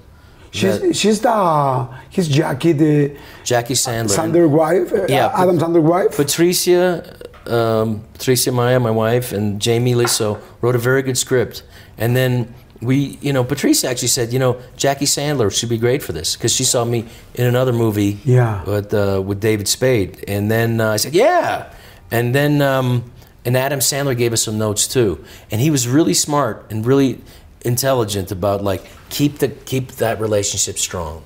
[0.51, 4.11] She's, she's the his Jackie, the Jackie Sandler.
[4.11, 6.15] Sander wife, uh, Yeah, Adam Sandler wife.
[6.17, 11.63] Patricia, um, Patricia Maya, my wife, and Jamie Lissow wrote a very good script.
[11.97, 16.03] And then we, you know, Patricia actually said, you know, Jackie Sandler should be great
[16.03, 18.63] for this because she saw me in another movie Yeah.
[18.65, 20.23] with, uh, with David Spade.
[20.29, 21.73] And then uh, I said, yeah.
[22.11, 23.11] And then, um,
[23.45, 25.25] and Adam Sandler gave us some notes too.
[25.51, 27.21] And he was really smart and really
[27.65, 31.25] intelligent about like, keep, the, keep that relationship strong,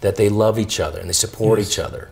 [0.00, 2.10] that they love each other and they support each other.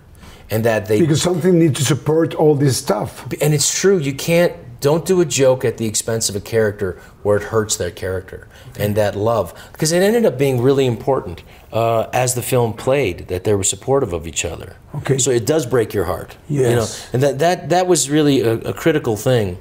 [0.48, 3.26] And that they because something needs to support all this stuff.
[3.42, 6.98] and it's true you can't don't do a joke at the expense of a character
[7.22, 8.46] where it hurts that character
[8.78, 13.28] and that love because it ended up being really important uh, as the film played
[13.28, 15.18] that they were supportive of each other Okay.
[15.18, 16.68] so it does break your heart yes.
[16.70, 19.56] you know and that that that was really a, a critical thing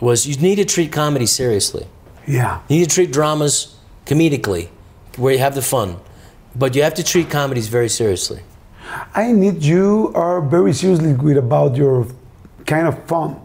[0.00, 1.86] was you need to treat comedy seriously
[2.26, 2.60] Yeah.
[2.68, 4.68] you need to treat dramas comedically
[5.16, 5.96] where you have the fun
[6.54, 8.42] but you have to treat comedies very seriously
[9.14, 12.06] I need you are very seriously good about your
[12.66, 13.36] kind of fun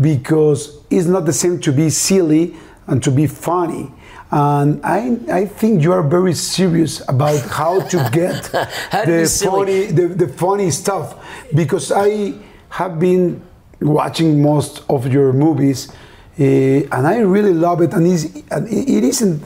[0.00, 2.54] because it's not the same to be silly
[2.86, 3.92] and to be funny.
[4.30, 8.46] And I, I think you are very serious about how to get
[8.90, 11.16] How the funny the, the funny stuff.
[11.54, 12.34] Because I
[12.68, 13.42] have been
[13.80, 15.90] watching most of your movies
[16.38, 17.94] uh, and I really love it.
[17.94, 18.06] And,
[18.50, 19.42] and it isn't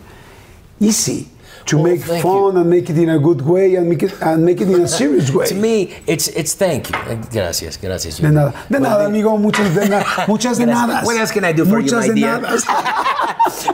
[0.81, 1.29] easy
[1.67, 4.13] to Well, make thank fun and make it in a good way and make it
[4.21, 5.47] and make it in a serious way.
[5.47, 6.97] to me it's it's thank you
[7.31, 9.37] gracias gracias De nada, de But nada, amigo.
[9.39, 11.03] Muchas de, na, muchas de nada.
[11.05, 12.39] What else can I do for you, muchas my de dear?
[12.41, 12.65] nadas.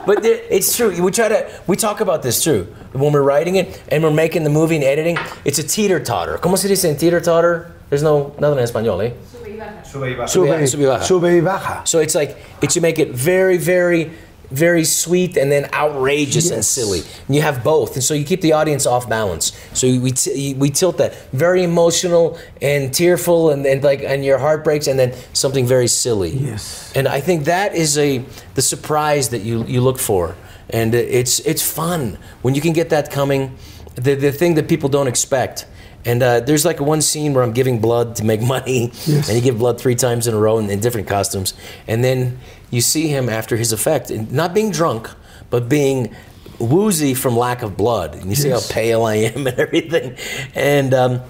[0.06, 0.90] but there, it's true.
[1.02, 4.44] We try to we talk about this too when we're writing it and we're making
[4.44, 5.16] the movie and editing.
[5.44, 6.38] It's a teeter totter.
[6.38, 7.72] ¿Cómo se dice en teeter totter?
[7.90, 9.12] There's no nothing in español, eh?
[9.32, 9.84] Sube, y baja.
[9.84, 11.04] Sube y baja.
[11.04, 11.86] sube y baja.
[11.86, 14.10] So it's like it to make it very, very
[14.50, 17.00] very sweet and then outrageous and silly.
[17.26, 19.52] And you have both, and so you keep the audience off balance.
[19.74, 24.38] So we t- we tilt that very emotional and tearful, and, and like and your
[24.38, 26.30] heart breaks, and then something very silly.
[26.30, 26.92] Yes.
[26.94, 28.24] And I think that is a
[28.54, 30.36] the surprise that you you look for,
[30.70, 33.56] and it's it's fun when you can get that coming,
[33.94, 35.66] the the thing that people don't expect.
[36.04, 39.28] And uh, there's like one scene where I'm giving blood to make money, Yes.
[39.28, 41.54] and you give blood three times in a row in, in different costumes,
[41.86, 42.38] and then
[42.70, 45.10] you see him after his effect, and not being drunk,
[45.50, 46.14] but being
[46.58, 50.16] woozy from lack of blood, and you see how pale I am and everything,
[50.54, 50.94] and.
[50.94, 51.20] Um,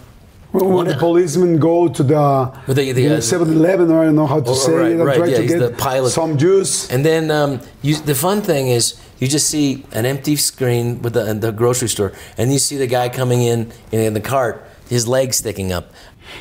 [0.50, 4.26] When, when the policemen go to the, the- the, uh, 7-Eleven, or I don't know
[4.26, 6.08] how to Oh, say right, it, right, yeah, to get the pilot.
[6.10, 6.88] some juice.
[6.90, 11.14] And then um, you, the fun thing is you just see an empty screen with
[11.14, 15.06] the, the grocery store, and you see the guy coming in in the cart, his
[15.06, 15.90] legs sticking up.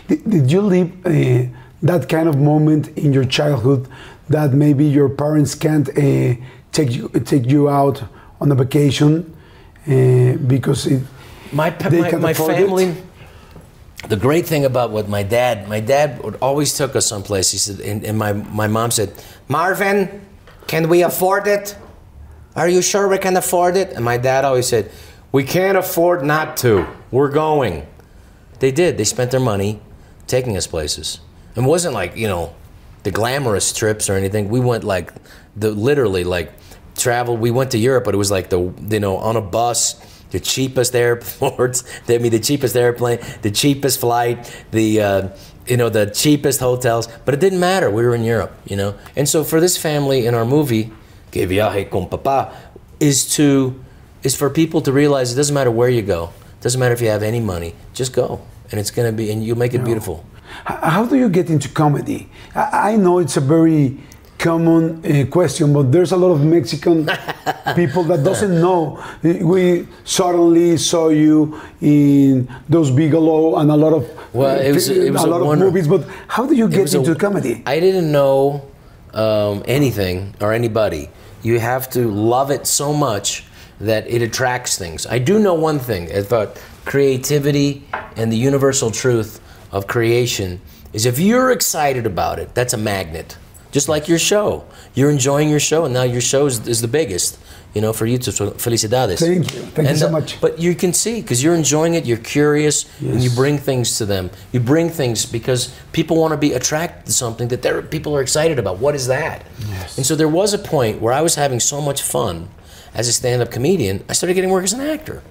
[0.07, 1.49] Did, did you live uh,
[1.81, 3.87] that kind of moment in your childhood
[4.29, 6.35] that maybe your parents can't uh,
[6.71, 8.03] take you take you out
[8.41, 9.33] on a vacation
[9.87, 11.01] uh, because it,
[11.53, 12.85] My They my, can my afford family.
[12.85, 13.03] it?
[14.09, 17.51] The great thing about what my dad, my dad would always took us someplace.
[17.51, 19.09] He said, and, and my my mom said,
[19.47, 20.21] Marvin,
[20.67, 21.75] can we afford it?
[22.57, 23.93] Are you sure we can afford it?
[23.93, 24.91] And my dad always said,
[25.31, 26.87] We can't afford not to.
[27.11, 27.85] We're going.
[28.59, 28.97] They did.
[28.97, 29.79] They spent their money
[30.25, 31.19] taking us places.
[31.55, 32.55] It wasn't like, you know,
[33.03, 34.49] the glamorous trips or anything.
[34.49, 35.13] We went like
[35.55, 36.51] the literally like
[36.95, 37.37] travel.
[37.37, 39.93] We went to Europe, but it was like the you know, on a bus,
[40.31, 45.29] the cheapest airports, I mean the cheapest airplane, the cheapest flight, the uh,
[45.67, 47.91] you know, the cheapest hotels, but it didn't matter.
[47.91, 48.97] We were in Europe, you know.
[49.15, 50.91] And so for this family in our movie,
[51.31, 52.51] Que viaje con papá,
[52.99, 53.73] is to
[54.23, 56.29] is for people to realize it doesn't matter where you go.
[56.59, 57.73] it Doesn't matter if you have any money.
[57.93, 58.39] Just go.
[58.71, 60.23] And it's going to be and you'll make it beautiful.
[60.65, 62.27] How do you get into comedy?
[62.55, 63.97] I, know it's a very
[64.37, 67.05] common uh, question, but there's a lot of Mexican
[67.75, 69.01] people that doesn't know.
[69.23, 75.11] We suddenly saw you in those Bigalow and a lot of Well, it was- it
[75.11, 75.87] was a a lot of movies.
[75.87, 77.63] But how do you get was a- into comedy?
[77.65, 78.63] I didn't know
[79.13, 81.09] um, anything or anybody.
[81.47, 83.45] You have to love it so much
[83.79, 85.07] that it attracts things.
[85.07, 87.87] I do know one thing about creativity
[88.17, 89.39] and the universal truth
[89.71, 90.59] of creation
[90.91, 93.37] is if you're excited about it, that's a magnet.
[93.71, 94.65] Just like your show.
[94.93, 97.39] You're enjoying your show, and now your show is, is the biggest,
[97.73, 98.33] you know, for YouTube.
[98.33, 99.19] So felicidades.
[99.19, 99.61] Thank you.
[99.61, 100.39] Thank you so much.
[100.41, 104.05] But you can see because you're enjoying it, you're curious, and you bring things to
[104.05, 104.29] them.
[104.51, 108.21] You bring things because people want to be attracted to something that they're, people are
[108.21, 108.79] excited about.
[108.79, 109.45] What is that?
[109.67, 109.97] Yes.
[109.97, 112.49] And so there was a point where I was having so much fun
[112.93, 115.21] as a stand-up comedian, I started getting work as an actor.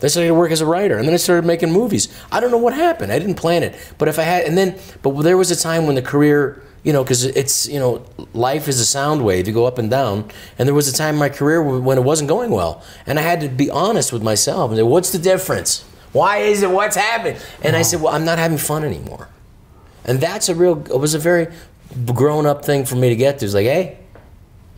[0.00, 2.08] Then I started to work as a writer, and then I started making movies.
[2.30, 3.12] I don't know what happened.
[3.12, 5.86] I didn't plan it, but if I had, and then, but there was a time
[5.86, 9.48] when the career, you know, because it's, you know, life is a sound wave.
[9.48, 12.04] You go up and down, and there was a time in my career when it
[12.04, 15.18] wasn't going well, and I had to be honest with myself and say, "What's the
[15.18, 15.84] difference?
[16.12, 16.70] Why is it?
[16.70, 19.28] What's happening?" And I said, "Well, I'm not having fun anymore."
[20.04, 21.48] And that's a real, it was a very
[22.14, 23.44] grown up thing for me to get to.
[23.44, 23.98] It's like, hey,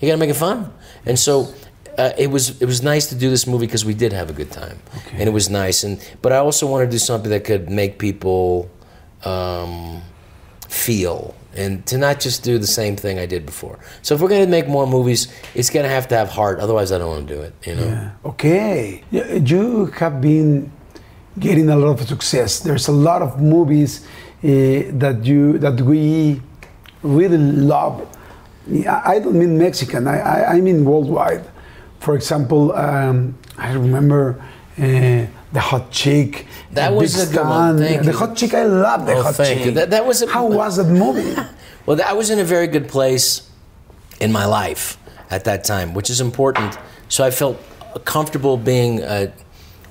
[0.00, 0.72] you gotta make it fun.
[1.06, 1.54] And so
[2.00, 4.36] uh, it was it was nice to do this movie because we did have a
[4.40, 4.78] good time,
[5.12, 5.84] and it was nice.
[5.84, 8.70] And but I also wanted to do something that could make people
[9.24, 10.02] um,
[10.68, 13.78] feel and to not just do the same thing I did before.
[14.02, 16.60] So if we're gonna make more movies, it's gonna have to have heart.
[16.60, 17.54] Otherwise, I don't want to do it.
[17.66, 17.86] You know.
[17.86, 18.10] Yeah.
[18.24, 19.04] Okay.
[19.10, 20.70] You have been
[21.38, 22.60] getting a lot of success.
[22.60, 24.06] There's a lot of movies
[24.44, 24.46] uh,
[25.02, 26.40] that you that we
[27.02, 28.06] really love.
[28.86, 30.06] I I don't mean Mexican.
[30.06, 31.44] I, I, I mean worldwide.
[32.00, 34.42] For example, um, I remember
[34.78, 34.82] uh,
[35.52, 36.46] the Hot Chick.
[36.72, 37.78] That was a good one.
[37.78, 38.16] Thank the you.
[38.18, 38.54] Hot Chick.
[38.54, 39.66] I love the Oh, Hot thank Chick.
[39.66, 39.72] you.
[39.72, 41.36] That- that was a- How was that movie?
[41.86, 43.48] Well, I was in a very good place
[44.20, 44.98] in my life
[45.30, 46.76] at that time, which is important.
[47.08, 47.56] So I felt
[48.04, 49.32] comfortable being uh,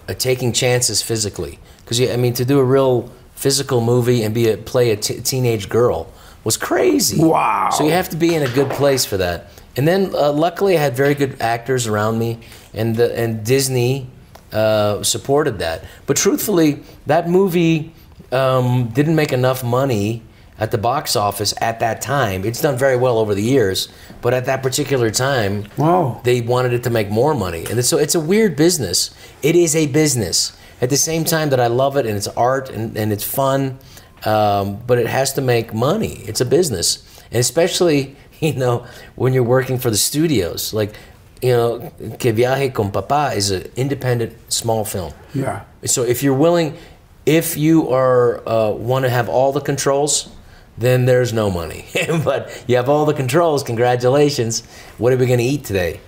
[0.07, 4.49] uh, taking chances physically, because I mean, to do a real physical movie and be
[4.49, 6.07] a play a t- teenage girl
[6.43, 7.19] was crazy.
[7.21, 7.69] Wow.
[7.71, 9.47] So you have to be in a good place for that.
[9.77, 12.39] And then, uh, luckily, I had very good actors around me,
[12.73, 14.07] and the, and Disney
[14.51, 15.83] uh, supported that.
[16.05, 17.93] But truthfully, that movie
[18.31, 20.23] um, didn't make enough money
[20.57, 22.43] at the box office at that time.
[22.43, 23.87] It's done very well over the years,
[24.21, 26.19] but at that particular time, Wow.
[26.25, 27.65] they wanted it to make more money.
[27.69, 29.11] And so it's a weird business.
[29.41, 30.51] It is a business.
[30.81, 33.77] At the same time that I love it and it's art and, and it's fun,
[34.25, 36.23] um, but it has to make money.
[36.27, 37.05] It's a business.
[37.31, 38.85] And especially, you know,
[39.15, 40.73] when you're working for the studios.
[40.73, 40.95] Like,
[41.41, 45.13] you know, Que Viaje con Papá is an independent small film.
[45.33, 45.63] Yeah.
[45.85, 46.77] So if you're willing,
[47.25, 50.29] if you are uh, want to have all the controls,
[50.77, 51.85] then there's no money.
[52.23, 53.63] but you have all the controls.
[53.63, 54.65] Congratulations.
[54.97, 55.99] What are we going to eat today?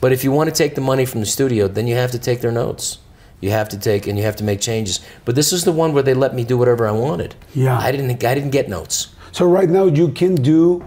[0.00, 2.18] But if you want to take the money from the studio, then you have to
[2.18, 2.98] take their notes.
[3.40, 5.00] You have to take and you have to make changes.
[5.24, 7.34] But this is the one where they let me do whatever I wanted.
[7.54, 7.78] Yeah.
[7.78, 8.24] I didn't.
[8.24, 9.08] I didn't get notes.
[9.32, 10.84] So right now you can do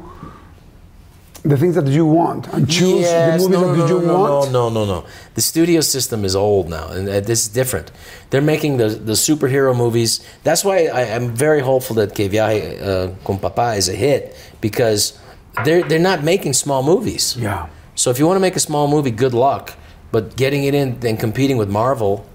[1.46, 4.20] the things that you want and choose Yes, the movies no, that no, you no,
[4.20, 4.52] want.
[4.52, 5.08] No, no, no, no.
[5.36, 7.91] The studio system is old now, and uh, this is different.
[8.30, 10.26] They're making the the superhero movies.
[10.43, 14.36] That's why I, I'm very hopeful that Que Viaje uh, con Papá is a hit
[14.60, 15.18] because
[15.64, 17.38] they're they're not making small movies.
[17.38, 17.68] Yeah.
[17.96, 19.74] So if you want to make a small movie, good luck.
[20.12, 22.26] But getting it in and competing with Marvel,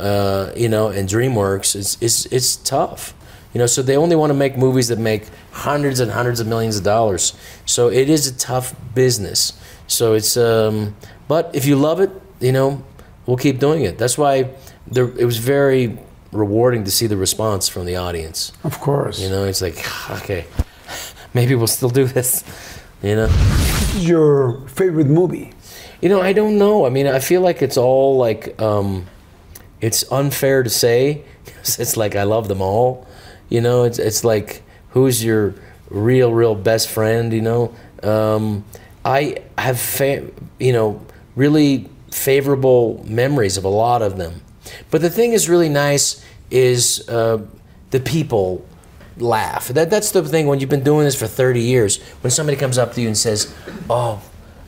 [0.00, 3.14] uh, you know, and DreamWorks, it's it's it's tough.
[3.54, 6.46] You know, so they only want to make movies that make hundreds and hundreds of
[6.48, 7.34] millions of dollars.
[7.66, 9.52] So it is a tough business.
[9.86, 10.96] So it's, um,
[11.28, 12.82] but if you love it, you know,
[13.26, 13.96] we'll keep doing it.
[13.96, 14.50] That's why
[14.88, 15.96] there, it was very
[16.32, 18.52] rewarding to see the response from the audience.
[18.64, 19.20] Of course.
[19.20, 19.76] You know, it's like,
[20.22, 20.46] okay,
[21.34, 22.42] maybe we'll still do this.
[23.02, 23.28] You know.
[23.98, 25.52] Your favorite movie?
[26.00, 26.86] You know, I don't know.
[26.86, 29.06] I mean, I feel like it's all like um,
[29.80, 31.22] it's unfair to say
[31.56, 33.06] 'cause it's like I love them all.
[33.54, 35.54] You know, it's it's like who's your
[35.88, 37.32] real, real best friend?
[37.32, 38.64] You know, um,
[39.04, 40.28] I have fa-
[40.58, 41.00] you know
[41.36, 44.42] really favorable memories of a lot of them.
[44.90, 47.46] But the thing is really nice is uh,
[47.92, 48.66] the people
[49.18, 49.68] laugh.
[49.68, 52.02] That that's the thing when you've been doing this for 30 years.
[52.22, 53.54] When somebody comes up to you and says,
[53.88, 54.20] "Oh,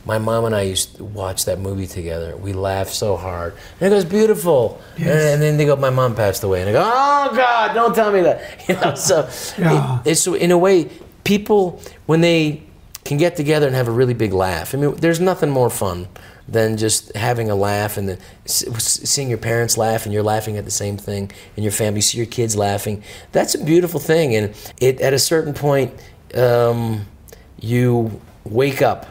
[0.06, 2.36] my mom and I used to watch that movie together.
[2.36, 4.80] We laughed so hard." And it goes beautiful.
[4.96, 7.94] And, and then they go, "My mom passed away." And I go, "Oh God, don't
[7.94, 9.28] tell me that." You know, so
[9.58, 10.00] Yeah.
[10.00, 10.88] it, it's so in a way
[11.24, 12.62] people when they
[13.04, 14.74] can get together and have a really big laugh.
[14.74, 16.08] I mean, there's nothing more fun
[16.48, 20.64] than just having a laugh and then seeing your parents laugh and you're laughing at
[20.64, 23.02] the same thing and your family see your kids laughing.
[23.32, 25.92] That's a beautiful thing, and it at a certain point
[26.34, 27.06] um,
[27.60, 29.06] you wake up,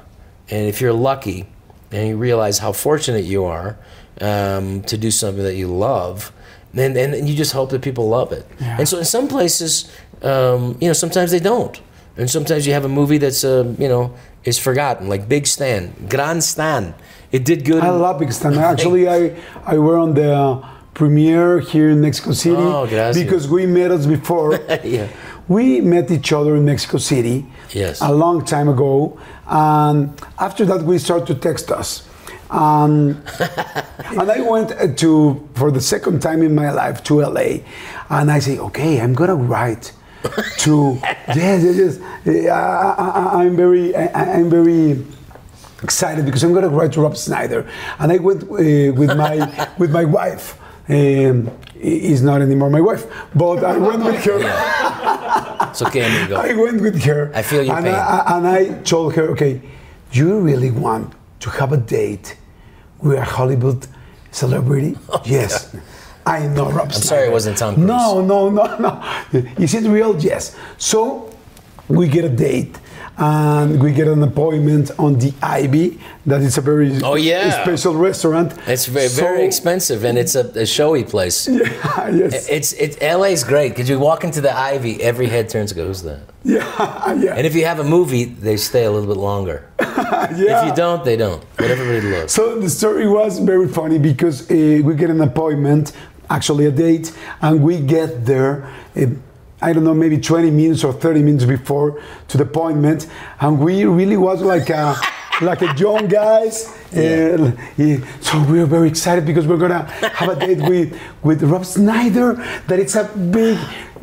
[0.49, 1.45] and if you're lucky
[1.91, 3.77] and you realize how fortunate you are
[4.21, 6.31] um, to do something that you love.
[6.73, 8.45] And, and you just hope that people love it.
[8.59, 9.89] And so in some places,
[10.21, 11.79] um, you know, sometimes they don't.
[12.17, 15.93] And sometimes you have a movie that's, uh, you know, is forgotten, like Big Stan,
[16.09, 16.93] Grand Stan.
[17.31, 17.81] It did good.
[17.83, 18.53] I love Big Stan.
[18.57, 19.35] Actually, I
[19.65, 24.59] I were on the premiere here in Mexico City Oh, because we met us before.
[24.83, 25.07] Yeah.
[25.47, 28.01] We met each other in Mexico City Yes.
[28.01, 32.07] a long time ago, and after that we started to text us.
[32.49, 33.21] Um,
[34.19, 37.59] and I went to for the second time in my life to LA,
[38.09, 39.91] and I say, okay, I'm gonna write
[40.59, 40.97] to
[41.35, 42.47] yes, yes, yes.
[42.49, 45.03] I, I, I'm very, I, I'm very
[45.83, 47.67] excited because I'm gonna write to Rob Schneider,
[47.99, 48.47] and I went uh,
[48.93, 50.57] with my with my wife.
[50.87, 54.39] Um, is not anymore my wife, but I went with her.
[55.69, 56.35] It's okay, amigo.
[56.37, 57.31] I went with her.
[57.33, 57.93] I feel your and pain.
[57.93, 59.61] I, and I told her, okay,
[60.11, 62.37] you really want to have a date
[62.99, 63.87] with a Hollywood
[64.31, 64.97] celebrity?
[65.09, 65.75] Oh, yes.
[66.25, 67.87] I know Rob Oh, I'm sorry it wasn't Tom Cruise.
[67.87, 69.03] No, no, no, no.
[69.57, 70.19] Is it real?
[70.19, 70.55] Yes.
[70.77, 71.29] So
[71.87, 72.79] we get a date
[73.17, 75.99] and we get an appointment on the Ivy.
[76.25, 77.61] That is a very Oh, yeah.
[77.63, 78.53] special restaurant.
[78.67, 81.47] It's very, very expensive, and it's a, a showy place.
[81.95, 82.49] Yeah, yes.
[82.49, 85.87] It's it's LA's great because you walk into the Ivy, every head turns and goes,
[85.87, 87.35] "Who's that?" yeah, yeah.
[87.37, 89.57] And if you have a movie, they stay a little bit longer.
[89.79, 90.61] yeah.
[90.61, 91.43] If you don't, they don't.
[91.57, 92.33] But everybody loves.
[92.33, 94.53] So the story was very funny because uh,
[94.83, 95.93] we get an appointment,
[96.29, 97.11] actually a date,
[97.41, 98.67] and we get there.
[98.95, 99.05] Uh,
[99.65, 103.07] I don't know, maybe 20 minutes or 30 minutes before to the appointment,
[103.39, 104.95] and we really was like a
[105.41, 106.67] like a young guys.
[106.93, 107.51] Uh,
[108.21, 109.85] so we were very excited because we're gonna
[110.19, 112.35] have a date with with Rob Schneider.
[112.67, 113.57] That it's a big,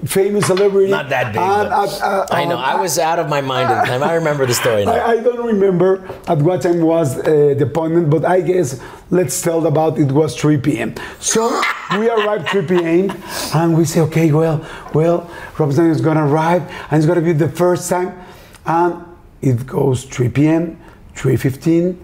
[0.04, 0.90] famous celebrity.
[0.90, 1.42] Not that big.
[1.42, 2.56] And, but uh, I know.
[2.56, 4.02] I was out of my mind at the time.
[4.02, 4.84] I remember the story.
[4.86, 8.80] I, I don't remember at what time was uh, the appointment, but I guess
[9.10, 10.94] let's tell about it was 3 p.m.
[11.20, 11.60] So
[11.98, 13.22] we arrived 3 p.m.
[13.54, 17.48] and we say, okay, well, well, Rob is gonna arrive and it's gonna be the
[17.48, 18.18] first time,
[18.66, 19.04] and
[19.40, 20.78] it goes 3 p.m.,
[21.14, 21.96] 3:15,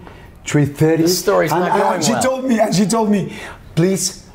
[0.44, 0.96] 3:30.
[0.98, 2.22] This story's and, not and going she well.
[2.22, 3.32] told me, and she told me,
[3.74, 4.28] please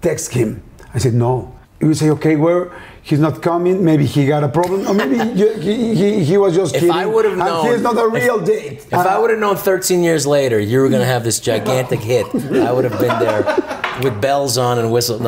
[0.00, 0.62] text him.
[0.94, 1.54] I said no.
[1.80, 2.70] You say, okay, well,
[3.08, 3.84] he's not coming.
[3.84, 6.94] Maybe he got a problem, or maybe he, he, he, he was just If kidding.
[6.94, 8.86] I would've known- he's not a real date.
[8.86, 11.40] If I uh, would have known 13 years later you were going to have this
[11.40, 13.42] gigantic hit, I would have been there
[14.02, 15.27] with bells on and whistles.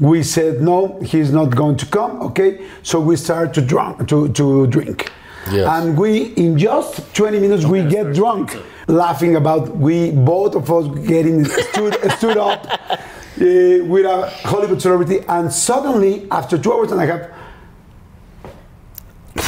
[0.00, 2.22] We said no, he's not going to come.
[2.22, 5.10] Okay, so we start to drunk to, to drink,
[5.50, 5.66] Yes.
[5.68, 10.86] and we in just 20 minutes we get drunk, laughing about we both of us
[11.08, 17.00] getting stood stood up uh, with a Hollywood celebrity, and suddenly after two hours and
[17.02, 17.26] a half,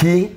[0.02, 0.34] he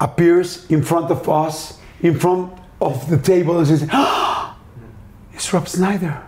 [0.00, 4.56] appears in front of us, in front of the table, and says, "Ah,
[5.32, 6.22] "It's Rob Schneider."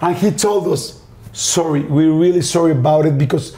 [0.00, 0.97] And he told us,
[1.38, 3.56] sorry, we're really sorry about it because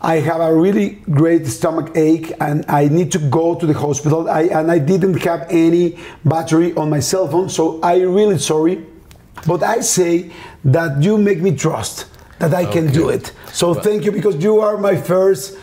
[0.00, 4.30] I have a really great stomach ache and I need to go to the hospital.
[4.30, 8.86] I, and I didn't have any battery on my cell phone, so I'm really sorry.
[9.46, 10.30] But I say
[10.64, 12.06] that you make me trust
[12.38, 13.32] that I can do it.
[13.52, 15.58] So thank you because you are my first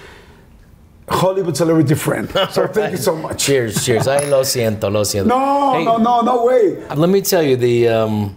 [1.07, 2.27] Hollywood celebrity friend.
[2.51, 3.45] So thank you so much.
[3.45, 4.07] Cheers, cheers.
[4.07, 5.27] Ay, lo siento, lo siento.
[5.27, 6.83] No, Hey, no, no, no way.
[6.95, 8.35] Let me tell you the um,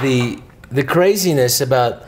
[0.00, 0.38] the
[0.70, 2.05] the craziness about.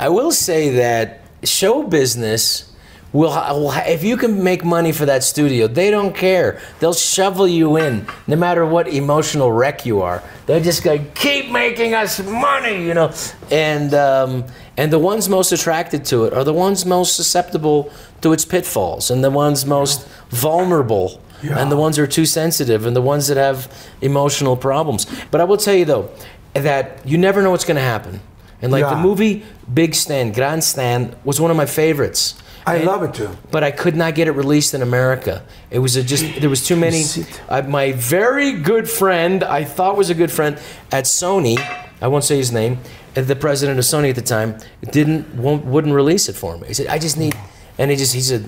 [0.00, 2.72] I will say that show business
[3.12, 6.58] will, will if you can make money for that studio, they don't care.
[6.78, 10.22] They'll shovel you in, no matter what emotional wreck you are.
[10.46, 13.12] They're just going to keep making us money, you know.
[13.50, 14.46] And um,
[14.78, 17.92] and the ones most attracted to it are the ones most susceptible
[18.22, 22.86] to its pitfalls, and the ones most vulnerable and the ones that are too sensitive
[22.86, 25.06] and the ones that have emotional problems.
[25.30, 26.10] But I will tell you though
[26.54, 28.20] that you never know what's going to happen.
[28.62, 32.34] And like the movie Big Stan, Grand Stand was one of my favorites.
[32.66, 33.30] I And- love it too.
[33.50, 35.42] But I could not get it released in America.
[35.70, 37.04] It was a just there was too many.
[37.48, 40.58] I, my very good friend, I thought was a good friend
[40.92, 41.58] at Sony.
[42.02, 42.78] I won't say his name.
[43.14, 44.56] The president of Sony at the time
[44.92, 46.68] didn't won't, wouldn't release it for me.
[46.68, 47.34] He said, "I just need,"
[47.78, 48.44] and he just he said,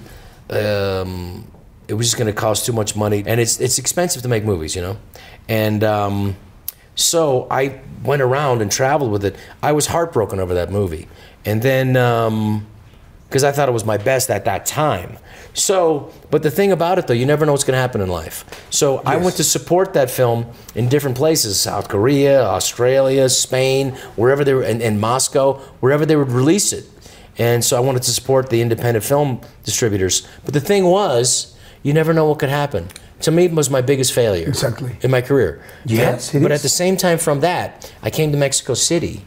[0.51, 1.45] um,
[1.89, 4.45] "It was just going to cost too much money, and it's it's expensive to make
[4.45, 4.97] movies, you know."
[5.49, 6.37] And um,
[6.95, 9.37] so I went around and traveled with it.
[9.63, 11.09] I was heartbroken over that movie,
[11.45, 11.97] and then.
[11.97, 12.67] Um,
[13.33, 15.17] because I thought it was my best at that time.
[15.55, 18.11] So, but the thing about it though, you never know what's going to happen in
[18.11, 18.45] life.
[18.69, 24.45] So I went to support that film in different places: South Korea, Australia, Spain, wherever
[24.45, 26.85] they were, and, and Moscow, wherever they would release it.
[27.39, 30.29] And so I wanted to support the independent film distributors.
[30.45, 32.89] But the thing was, you never know what could happen.
[33.23, 34.97] To me, it was my biggest failure Exactly.
[35.03, 35.63] in my career.
[35.85, 39.23] Yes, but, but at the same time, from that, I came to Mexico City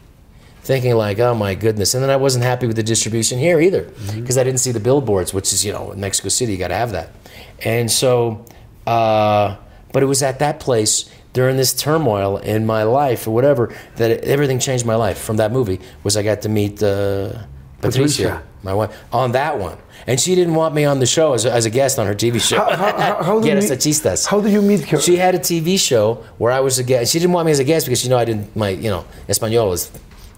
[0.62, 1.94] thinking like, oh my goodness.
[1.94, 4.20] And then I wasn't happy with the distribution here either Mm-hmm.
[4.20, 6.68] because I didn't see the billboards, which is, you know, in Mexico City, you got
[6.68, 7.10] to have that.
[7.64, 8.44] And so,
[8.86, 9.56] uh,
[9.92, 14.10] but it was at that place during this turmoil in my life or whatever that
[14.10, 17.44] it, everything changed my life from that movie was I got to meet uh,
[17.80, 19.78] Patricia, my wife, on that one.
[20.06, 22.14] And she didn't want me on the show as a, as a guest on her
[22.14, 22.58] TV show.
[22.58, 23.70] How, how, how, do meet,
[24.26, 25.00] how do you meet her?
[25.00, 27.12] She had a TV show where I was a guest.
[27.12, 28.54] She didn't want me as a guest because you know I didn't.
[28.54, 29.90] My you know español is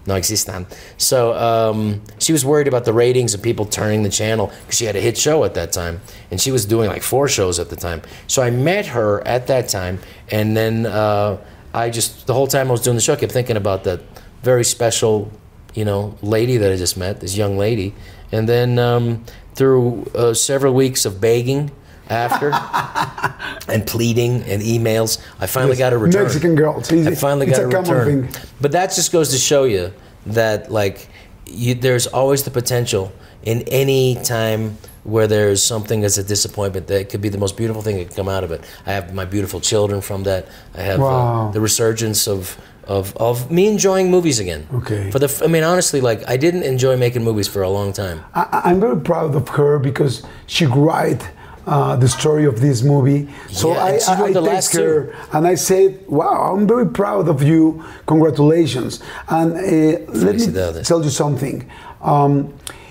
[0.05, 0.65] no existan.
[0.97, 4.85] So um, she was worried about the ratings and people turning the channel because she
[4.85, 7.69] had a hit show at that time, and she was doing like four shows at
[7.69, 8.01] the time.
[8.27, 11.37] So I met her at that time, and then uh,
[11.73, 14.01] I just the whole time I was doing the show, I kept thinking about that
[14.43, 15.31] very special,
[15.73, 17.93] you know, lady that I just met, this young lady,
[18.31, 19.23] and then um,
[19.55, 21.71] through uh, several weeks of begging
[22.09, 22.51] after
[23.71, 25.19] and pleading and emails.
[25.39, 26.23] I finally Yes, got a return.
[26.23, 26.91] Mexican girls.
[26.91, 28.27] I finally got a, a return.
[28.27, 28.41] thing.
[28.61, 29.93] But that just goes to show you
[30.25, 31.07] that like
[31.45, 33.11] you, there's always the potential
[33.43, 37.81] in any time where there's something that's a disappointment that could be the most beautiful
[37.81, 38.61] thing that could come out of it.
[38.85, 40.45] I have my beautiful children from that.
[40.75, 41.47] I have Wow.
[41.47, 42.57] uh, the resurgence of,
[42.89, 44.61] of of me enjoying movies again.
[44.79, 45.11] Okay.
[45.11, 48.17] For the I mean honestly like I didn't enjoy making movies for a long time.
[48.33, 51.21] I, I'm very proud of her because she cried
[51.67, 53.27] uh, the story of this movie.
[53.51, 54.83] So Yeah, I, I, I text last two.
[54.83, 57.83] her and I said, "Wow, I'm very proud of you.
[58.07, 58.91] Congratulations!"
[59.27, 61.57] And uh, let me tell you something.
[62.01, 62.33] Um,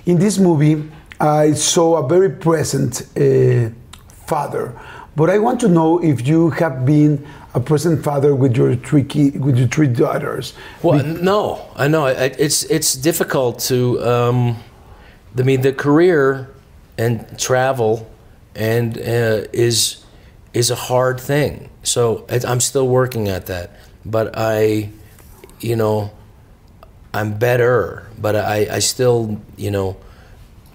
[0.06, 0.76] in this movie,
[1.20, 3.70] I saw a very present uh,
[4.26, 4.64] father,
[5.16, 7.26] but I want to know if you have been
[7.58, 10.54] a present father with your three ki- with your three daughters.
[10.82, 14.02] Well, no, I know it's it's difficult to.
[14.02, 14.56] Um,
[15.38, 16.48] I mean, the career
[16.96, 18.10] and travel
[18.54, 20.04] and uh, is
[20.52, 21.70] is a hard thing.
[21.82, 23.70] So I'm still working at that,
[24.04, 24.90] but I,
[25.60, 26.10] you know,
[27.14, 28.06] I'm better.
[28.20, 29.96] But I, I still, you know,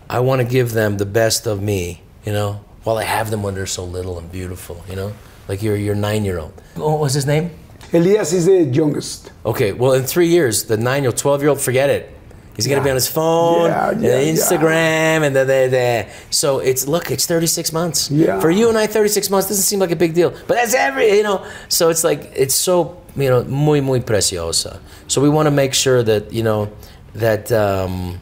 [0.10, 2.02] I want to give them the best of me.
[2.26, 4.84] You know, while I have them when they're so little and beautiful.
[4.90, 5.14] You know,
[5.48, 6.54] like your your nine year old.
[6.76, 7.52] What was his name?
[7.94, 9.32] Elias is the youngest.
[9.46, 12.10] Okay, well, in three years, the nine year old, 12 year old, forget it.
[12.56, 16.10] He's going to be on his phone, Yeah, and yeah, Instagram, and da, da, da.
[16.30, 18.12] So it's, look, it's 36 months.
[18.12, 18.39] Yeah.
[18.39, 20.30] For you and I, 36 months doesn't seem like a big deal.
[20.30, 24.80] But that's every, you know, so it's like, it's so, you know, muy, muy preciosa.
[25.08, 26.72] So we want to make sure that, you know,
[27.16, 28.20] that um,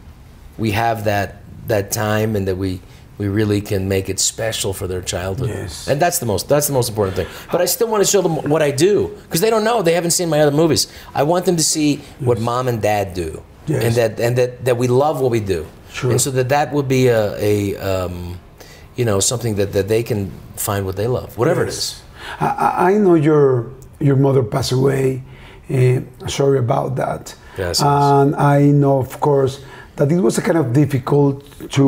[0.58, 2.80] we have that, that time and that we,
[3.22, 5.50] we really can make it special for their childhood.
[5.50, 5.88] Yes.
[5.90, 7.28] And that's the most that's the most important thing.
[7.52, 8.94] But I still want to show them what I do
[9.24, 9.78] because they don't know.
[9.88, 10.82] They haven't seen my other movies.
[11.14, 11.90] I want them to see
[12.28, 13.30] what mom and dad do,
[13.68, 13.84] Yes.
[13.86, 15.62] and that and that, that we love what we do,
[15.98, 16.12] Sure.
[16.12, 17.54] and so that that would be a, a
[17.90, 18.16] um,
[18.98, 22.02] you know something that, that they can find what they love, whatever it is.
[22.40, 23.46] I- I, I know your
[24.00, 25.22] your mother passed away.
[25.70, 27.24] Uh, sorry about that.
[27.58, 27.82] Yes, yes.
[27.84, 29.54] And I know, of course,
[29.96, 31.44] that it was a kind of difficult
[31.78, 31.86] to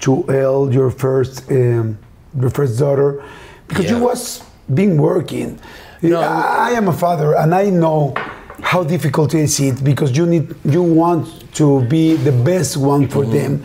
[0.00, 1.98] to el your first um,
[2.38, 3.22] your first daughter
[3.66, 4.42] because you was
[4.72, 5.58] been working.
[6.02, 6.20] No.
[6.20, 8.14] I, I am a father, and I know
[8.62, 13.24] how difficult is it because you need you want to be the best one for
[13.24, 13.64] them,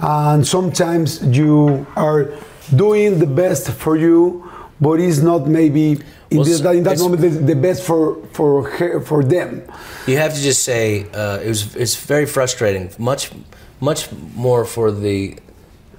[0.00, 2.32] and sometimes you are
[2.74, 4.50] doing the best for you,
[4.80, 5.98] but it's not maybe
[6.32, 9.62] in, Well, this, in that moment the, the best for for her, for them.
[10.06, 11.76] You have to just say uh, it was.
[11.76, 12.90] It's very frustrating.
[12.98, 13.30] Much,
[13.80, 15.36] much more for the,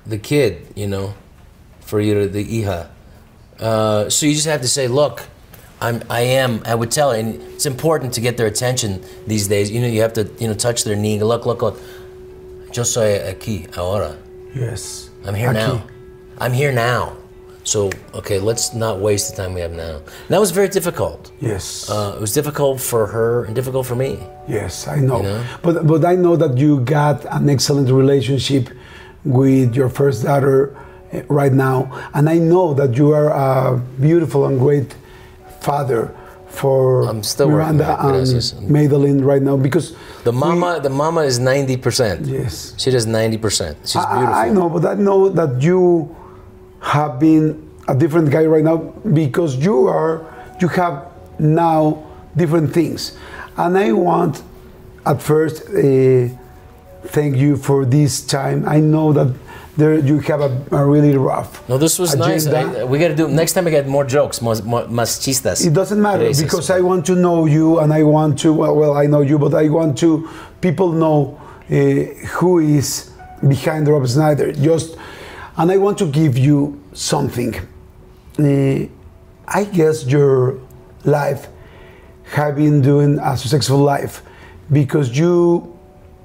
[0.05, 0.67] the kid.
[0.75, 1.13] You know,
[1.81, 2.89] for you to the hija.
[3.59, 5.27] Uh, so you just have to say, look,
[5.79, 6.03] I'm.
[6.09, 6.61] I am.
[6.65, 9.69] I would tell and it's important to get their attention these days.
[9.69, 10.29] You know, you have to.
[10.39, 11.21] You know, touch their knee.
[11.21, 11.79] Look, look, look.
[12.73, 14.17] Yo soy aquí ahora.
[14.55, 15.53] Yes, I'm here Aquí.
[15.53, 15.83] now.
[16.39, 17.17] I'm here now.
[17.63, 19.97] So okay, let's not waste the time we have now.
[19.97, 21.31] And that was very difficult.
[21.39, 21.89] Yes.
[21.89, 24.19] Uh, it was difficult for her and difficult for me.
[24.47, 25.17] Yes, I know.
[25.17, 25.45] You know?
[25.61, 28.69] But but I know that you got an excellent relationship
[29.25, 30.75] with your first daughter
[31.11, 34.95] eh, right now, and I know that you are a beautiful and great
[35.61, 36.13] father
[36.49, 38.51] for I'm still Miranda on it, gracias.
[38.53, 42.25] and Madeline right now because The mama, the mama is ninety percent.
[42.27, 42.73] Yes.
[42.77, 43.77] she does ninety percent.
[43.83, 44.35] She's I- beautiful.
[44.35, 46.15] I, I know, but I know that you
[46.81, 48.77] have been a different guy right now
[49.13, 50.21] because you are
[50.61, 51.07] you have
[51.39, 52.03] now
[52.37, 53.17] different things,
[53.57, 54.43] and I want
[55.05, 56.27] at first uh,
[57.05, 58.67] thank you for this time.
[58.67, 59.33] I know that
[59.77, 61.67] there you have a, a really rough.
[61.67, 62.45] No, this was nice.
[62.47, 63.65] I, we got to do next time.
[63.67, 64.85] I get more jokes, more, more.
[65.65, 68.97] It doesn't matter because I want to know you and I want to well, well
[68.97, 70.29] I know you but I want to
[70.61, 71.73] people know uh,
[72.37, 73.11] who is
[73.47, 74.95] behind Rob Schneider just
[75.57, 77.55] and I want to give you something
[78.39, 78.87] Uh,
[79.47, 80.57] I guess your
[81.03, 81.47] life
[82.31, 84.23] have been doing a successful life
[84.71, 85.72] because you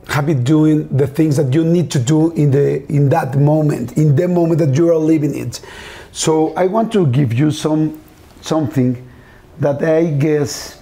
[0.09, 3.97] have been doing the things that you need to do in the in that moment
[3.99, 5.61] in the moment that you are living it.
[6.13, 8.01] So i want to give you some
[8.41, 8.97] something
[9.61, 10.81] that i guess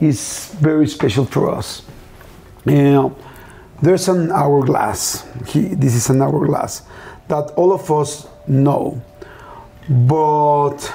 [0.00, 1.82] is very special for us.
[2.66, 3.16] You know,
[3.82, 5.26] there's an hourglass.
[5.46, 6.82] He, this is an hourglass
[7.28, 9.02] that all of us know.
[9.88, 10.92] But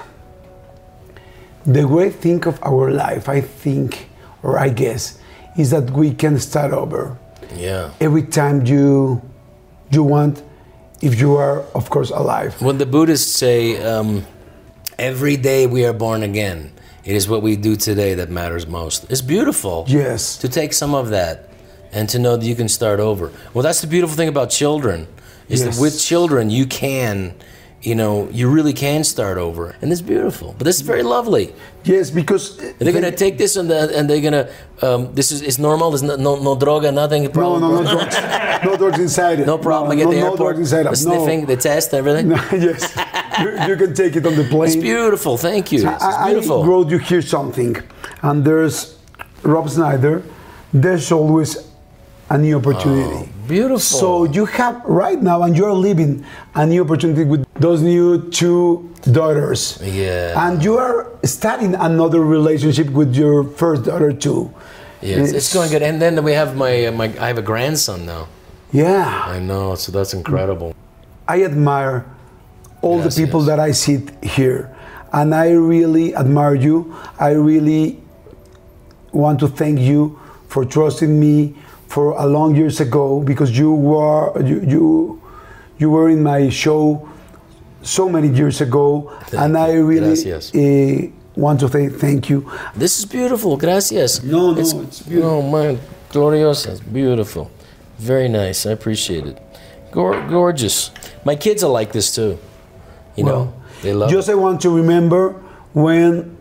[1.65, 4.09] the great thing of our life i think
[4.41, 5.19] or i guess
[5.57, 7.17] is that we can start over
[7.55, 7.89] yeah.
[7.99, 9.21] every time you
[9.91, 10.43] you want
[11.01, 14.25] if you are of course alive When the Buddhists say, um,
[14.97, 16.71] "Every day we are born again,"
[17.05, 19.05] it is what we do today that matters most.
[19.09, 19.85] It's beautiful.
[19.87, 21.49] yes to take some of that
[21.91, 23.31] and to know that you can start over.
[23.53, 25.07] Well, that's the beautiful thing about children
[25.47, 25.75] is Yes.
[25.75, 27.33] that with children you can,
[27.81, 30.53] you know, you really can start over, and it's beautiful.
[30.57, 31.53] But this is very lovely.
[31.85, 34.49] yes because they're gonna take this and, the, and they're gonna.
[34.81, 35.91] Um, this is it's normal.
[35.91, 37.23] There's no no, no droga, nothing.
[37.23, 38.17] no Problem, no no drugs
[38.65, 39.87] no drugs inside it No problem.
[39.89, 40.95] no, I get no, the no airport, drugs inside the it.
[40.97, 42.27] sniffing, the test, everything.
[42.29, 42.81] no, yes
[43.41, 45.37] you, you can take it on the plane It's beautiful.
[45.37, 45.79] Thank you.
[45.89, 46.65] It's I, I beautiful.
[46.65, 47.77] wrote you here something
[48.21, 48.97] and there's
[49.43, 50.23] Rob Schneider
[50.73, 51.49] there's always
[52.29, 53.79] a new opportunity beautiful.
[53.79, 56.23] So you have right now, and you're living
[56.55, 59.79] a new opportunity with those new two daughters.
[59.83, 60.47] Yeah.
[60.47, 64.53] And you are starting another relationship with your first daughter too.
[65.01, 65.81] Yeah, it's, it's going good.
[65.81, 67.05] And then we have my uh, my.
[67.19, 68.27] I have a grandson now.
[68.71, 69.23] Yeah.
[69.25, 70.75] I know, so that's incredible.
[71.27, 72.05] I admire
[72.81, 73.25] all the Gracias.
[73.25, 74.75] people that I see here.
[75.11, 76.95] And I really admire you.
[77.19, 77.97] I really
[79.11, 81.55] want to thank you for trusting me
[81.89, 85.21] for a long years ago because you were you you,
[85.79, 87.09] you were in my show
[87.81, 90.13] so many years ago and I really
[90.53, 92.45] eh, want to say thank you.
[92.75, 93.57] This is beautiful.
[93.57, 94.23] Gracias.
[94.23, 95.29] No, no, it's beautiful.
[95.29, 95.79] Oh man,
[96.11, 96.67] gloriosa.
[96.71, 97.49] It's beautiful.
[97.97, 98.65] Very nice.
[98.67, 99.41] I appreciate it.
[99.91, 100.91] Gor- gorgeous.
[101.25, 102.37] My kids are like this too.
[103.15, 104.11] You know, they love.
[104.11, 105.33] Just I want to remember
[105.73, 106.37] when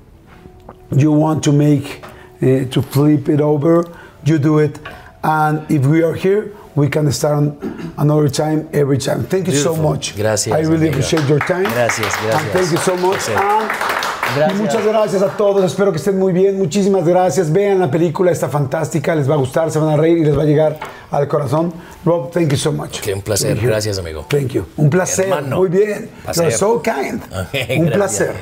[0.92, 2.05] you want to make
[2.42, 3.84] uh, to flip it over,
[4.24, 4.78] you do it,
[5.24, 9.24] and if we are here, we can start on another time every time.
[9.24, 9.90] Thank you so Beautiful.
[9.90, 10.16] much.
[10.16, 10.98] Gracias, I really amigo.
[10.98, 11.64] appreciate your time.
[11.64, 12.52] Gracias, And gracias.
[12.52, 13.97] thank you so much.
[14.36, 14.58] Gracias.
[14.58, 18.30] Y muchas gracias a todos, espero que estén muy bien, muchísimas gracias, vean la película,
[18.30, 20.78] está fantástica, les va a gustar, se van a reír y les va a llegar
[21.10, 21.72] al corazón.
[22.04, 23.06] Rob, thank you so much.
[23.08, 23.50] Un placer.
[23.50, 23.68] Thank you.
[23.68, 24.26] Gracias, amigo.
[24.28, 24.64] Thank you.
[24.76, 25.56] Un placer, Hermano.
[25.56, 26.10] muy bien.
[26.24, 26.44] Placer.
[26.44, 27.22] You're so kind.
[27.70, 27.94] Un gracias.
[27.94, 28.32] placer.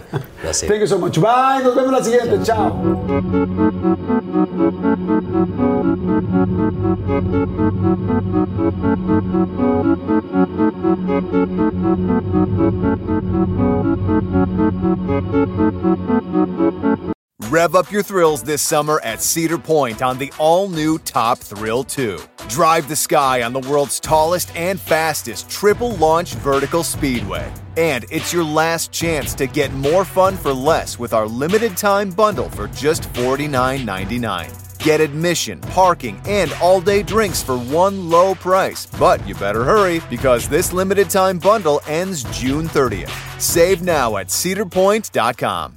[0.43, 0.69] Placer.
[0.69, 1.19] Thank you so much.
[1.19, 2.39] Bye, nos vemos la siguiente.
[2.43, 2.77] Chao.
[17.51, 21.83] Rev up your thrills this summer at Cedar Point on the all new Top Thrill
[21.85, 22.19] 2.
[22.49, 27.51] Drive the sky on the world's tallest and fastest triple launch vertical speedway.
[27.77, 32.11] And it's your last chance to get more fun for less with our limited time
[32.11, 34.66] bundle for just $49.99.
[34.79, 38.87] Get admission, parking, and all day drinks for one low price.
[38.99, 43.41] But you better hurry because this limited time bundle ends June 30th.
[43.41, 45.77] Save now at cedarpoint.com.